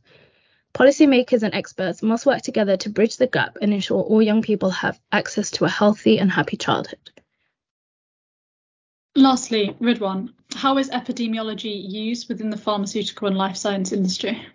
Policymakers 0.74 1.42
and 1.42 1.54
experts 1.54 2.02
must 2.02 2.24
work 2.24 2.42
together 2.42 2.76
to 2.78 2.88
bridge 2.88 3.18
the 3.18 3.26
gap 3.26 3.58
and 3.60 3.74
ensure 3.74 4.02
all 4.02 4.22
young 4.22 4.40
people 4.40 4.70
have 4.70 4.98
access 5.12 5.50
to 5.52 5.66
a 5.66 5.68
healthy 5.68 6.18
and 6.18 6.30
happy 6.30 6.56
childhood. 6.56 7.10
Lastly, 9.14 9.76
Ridwaan, 9.80 10.32
how 10.54 10.78
is 10.78 10.88
epidemiology 10.88 11.90
used 11.90 12.28
within 12.30 12.48
the 12.48 12.56
pharmaceutical 12.56 13.28
and 13.28 13.36
life 13.36 13.56
science 13.56 13.92
industry? 13.92 14.46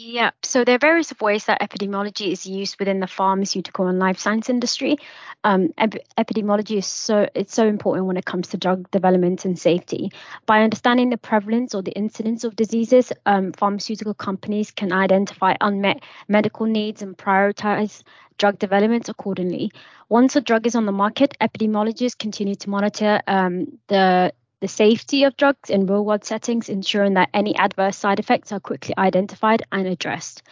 Yeah, 0.00 0.30
so 0.44 0.64
there 0.64 0.76
are 0.76 0.78
various 0.78 1.12
ways 1.20 1.46
that 1.46 1.60
epidemiology 1.60 2.30
is 2.30 2.46
used 2.46 2.78
within 2.78 3.00
the 3.00 3.08
pharmaceutical 3.08 3.88
and 3.88 3.98
life 3.98 4.16
science 4.16 4.48
industry. 4.48 4.98
Um, 5.42 5.74
ep- 5.76 6.06
epidemiology 6.16 6.78
is 6.78 6.86
so 6.86 7.28
it's 7.34 7.52
so 7.52 7.66
important 7.66 8.06
when 8.06 8.16
it 8.16 8.24
comes 8.24 8.46
to 8.48 8.56
drug 8.56 8.88
development 8.92 9.44
and 9.44 9.58
safety. 9.58 10.12
By 10.46 10.62
understanding 10.62 11.10
the 11.10 11.18
prevalence 11.18 11.74
or 11.74 11.82
the 11.82 11.90
incidence 11.90 12.44
of 12.44 12.54
diseases, 12.54 13.12
um, 13.26 13.50
pharmaceutical 13.50 14.14
companies 14.14 14.70
can 14.70 14.92
identify 14.92 15.56
unmet 15.60 16.04
medical 16.28 16.66
needs 16.66 17.02
and 17.02 17.18
prioritize 17.18 18.04
drug 18.38 18.56
development 18.60 19.08
accordingly. 19.08 19.72
Once 20.08 20.36
a 20.36 20.40
drug 20.40 20.64
is 20.68 20.76
on 20.76 20.86
the 20.86 20.92
market, 20.92 21.36
epidemiologists 21.40 22.16
continue 22.16 22.54
to 22.54 22.70
monitor 22.70 23.20
um, 23.26 23.76
the 23.88 24.32
the 24.60 24.68
safety 24.68 25.24
of 25.24 25.36
drugs 25.36 25.70
in 25.70 25.86
real 25.86 26.04
world 26.04 26.24
settings, 26.24 26.68
ensuring 26.68 27.14
that 27.14 27.30
any 27.32 27.54
adverse 27.56 27.96
side 27.96 28.18
effects 28.18 28.52
are 28.52 28.60
quickly 28.60 28.94
identified 28.98 29.62
and 29.70 29.86
addressed. 29.86 30.42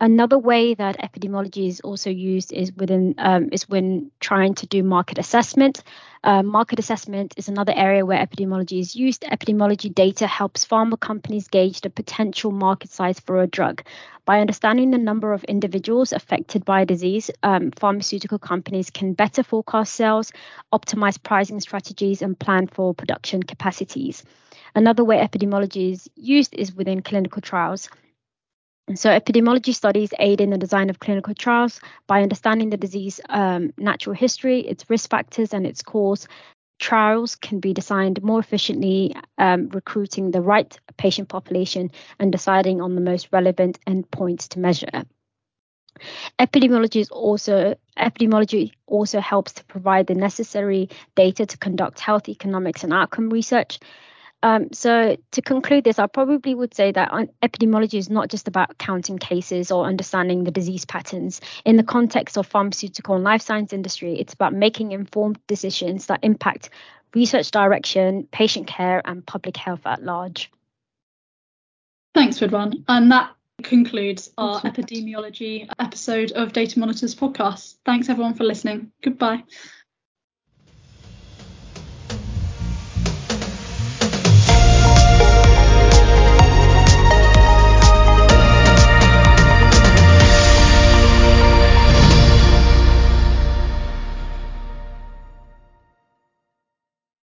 Another 0.00 0.38
way 0.38 0.74
that 0.74 0.98
epidemiology 0.98 1.68
is 1.68 1.80
also 1.80 2.10
used 2.10 2.52
is 2.52 2.72
within 2.72 3.14
um, 3.18 3.48
is 3.52 3.68
when 3.68 4.10
trying 4.26 4.54
to 4.54 4.66
do 4.66 4.82
market 4.82 5.18
assessment. 5.18 5.84
Uh, 6.24 6.42
market 6.42 6.80
assessment 6.80 7.32
is 7.36 7.46
another 7.48 7.72
area 7.76 8.04
where 8.04 8.18
epidemiology 8.18 8.80
is 8.80 8.96
used. 8.96 9.22
Epidemiology 9.22 9.94
data 9.94 10.26
helps 10.26 10.66
pharma 10.66 10.98
companies 10.98 11.46
gauge 11.46 11.80
the 11.80 11.90
potential 11.90 12.50
market 12.50 12.90
size 12.90 13.20
for 13.20 13.40
a 13.40 13.46
drug. 13.46 13.84
By 14.24 14.40
understanding 14.40 14.90
the 14.90 14.98
number 14.98 15.32
of 15.32 15.44
individuals 15.44 16.12
affected 16.12 16.64
by 16.64 16.80
a 16.80 16.86
disease, 16.86 17.30
um, 17.44 17.70
pharmaceutical 17.70 18.40
companies 18.40 18.90
can 18.90 19.12
better 19.12 19.44
forecast 19.44 19.94
sales, 19.94 20.32
optimize 20.72 21.22
pricing 21.22 21.60
strategies, 21.60 22.20
and 22.20 22.36
plan 22.36 22.66
for 22.66 22.94
production 22.94 23.44
capacities. 23.44 24.24
Another 24.74 25.04
way 25.04 25.18
epidemiology 25.18 25.92
is 25.92 26.10
used 26.16 26.52
is 26.52 26.74
within 26.74 27.00
clinical 27.00 27.40
trials. 27.40 27.88
So, 28.94 29.10
epidemiology 29.10 29.74
studies 29.74 30.10
aid 30.20 30.40
in 30.40 30.50
the 30.50 30.58
design 30.58 30.90
of 30.90 31.00
clinical 31.00 31.34
trials 31.34 31.80
by 32.06 32.22
understanding 32.22 32.70
the 32.70 32.76
disease 32.76 33.20
um, 33.28 33.72
natural 33.76 34.14
history, 34.14 34.60
its 34.60 34.88
risk 34.88 35.10
factors, 35.10 35.52
and 35.52 35.66
its 35.66 35.82
cause. 35.82 36.28
Trials 36.78 37.34
can 37.34 37.58
be 37.58 37.74
designed 37.74 38.22
more 38.22 38.38
efficiently, 38.38 39.16
um, 39.38 39.70
recruiting 39.70 40.30
the 40.30 40.40
right 40.40 40.78
patient 40.98 41.28
population 41.28 41.90
and 42.20 42.30
deciding 42.30 42.80
on 42.80 42.94
the 42.94 43.00
most 43.00 43.28
relevant 43.32 43.80
endpoints 43.86 44.48
to 44.50 44.60
measure. 44.60 45.04
Epidemiology 46.38 47.00
is 47.00 47.10
also 47.10 47.74
epidemiology 47.98 48.72
also 48.86 49.18
helps 49.18 49.54
to 49.54 49.64
provide 49.64 50.06
the 50.06 50.14
necessary 50.14 50.90
data 51.16 51.44
to 51.46 51.58
conduct 51.58 51.98
health 51.98 52.28
economics 52.28 52.84
and 52.84 52.92
outcome 52.92 53.30
research. 53.30 53.80
Um, 54.42 54.68
so 54.72 55.16
to 55.32 55.42
conclude 55.42 55.84
this, 55.84 55.98
I 55.98 56.06
probably 56.06 56.54
would 56.54 56.74
say 56.74 56.92
that 56.92 57.10
epidemiology 57.42 57.98
is 57.98 58.10
not 58.10 58.28
just 58.28 58.48
about 58.48 58.78
counting 58.78 59.18
cases 59.18 59.70
or 59.70 59.86
understanding 59.86 60.44
the 60.44 60.50
disease 60.50 60.84
patterns. 60.84 61.40
In 61.64 61.76
the 61.76 61.82
context 61.82 62.36
of 62.36 62.46
pharmaceutical 62.46 63.14
and 63.14 63.24
life 63.24 63.42
science 63.42 63.72
industry, 63.72 64.18
it's 64.20 64.34
about 64.34 64.52
making 64.52 64.92
informed 64.92 65.38
decisions 65.46 66.06
that 66.06 66.20
impact 66.22 66.70
research 67.14 67.50
direction, 67.50 68.28
patient 68.30 68.66
care, 68.66 69.00
and 69.04 69.24
public 69.26 69.56
health 69.56 69.86
at 69.86 70.02
large. 70.02 70.50
Thanks, 72.14 72.38
Ridwaan. 72.38 72.84
And 72.88 73.10
that 73.10 73.34
concludes 73.62 74.30
our 74.36 74.60
epidemiology 74.60 75.68
episode 75.78 76.32
of 76.32 76.52
Datamonitors 76.52 77.16
podcast. 77.16 77.76
Thanks 77.84 78.08
everyone 78.08 78.34
for 78.34 78.44
listening. 78.44 78.92
Goodbye. 79.02 79.44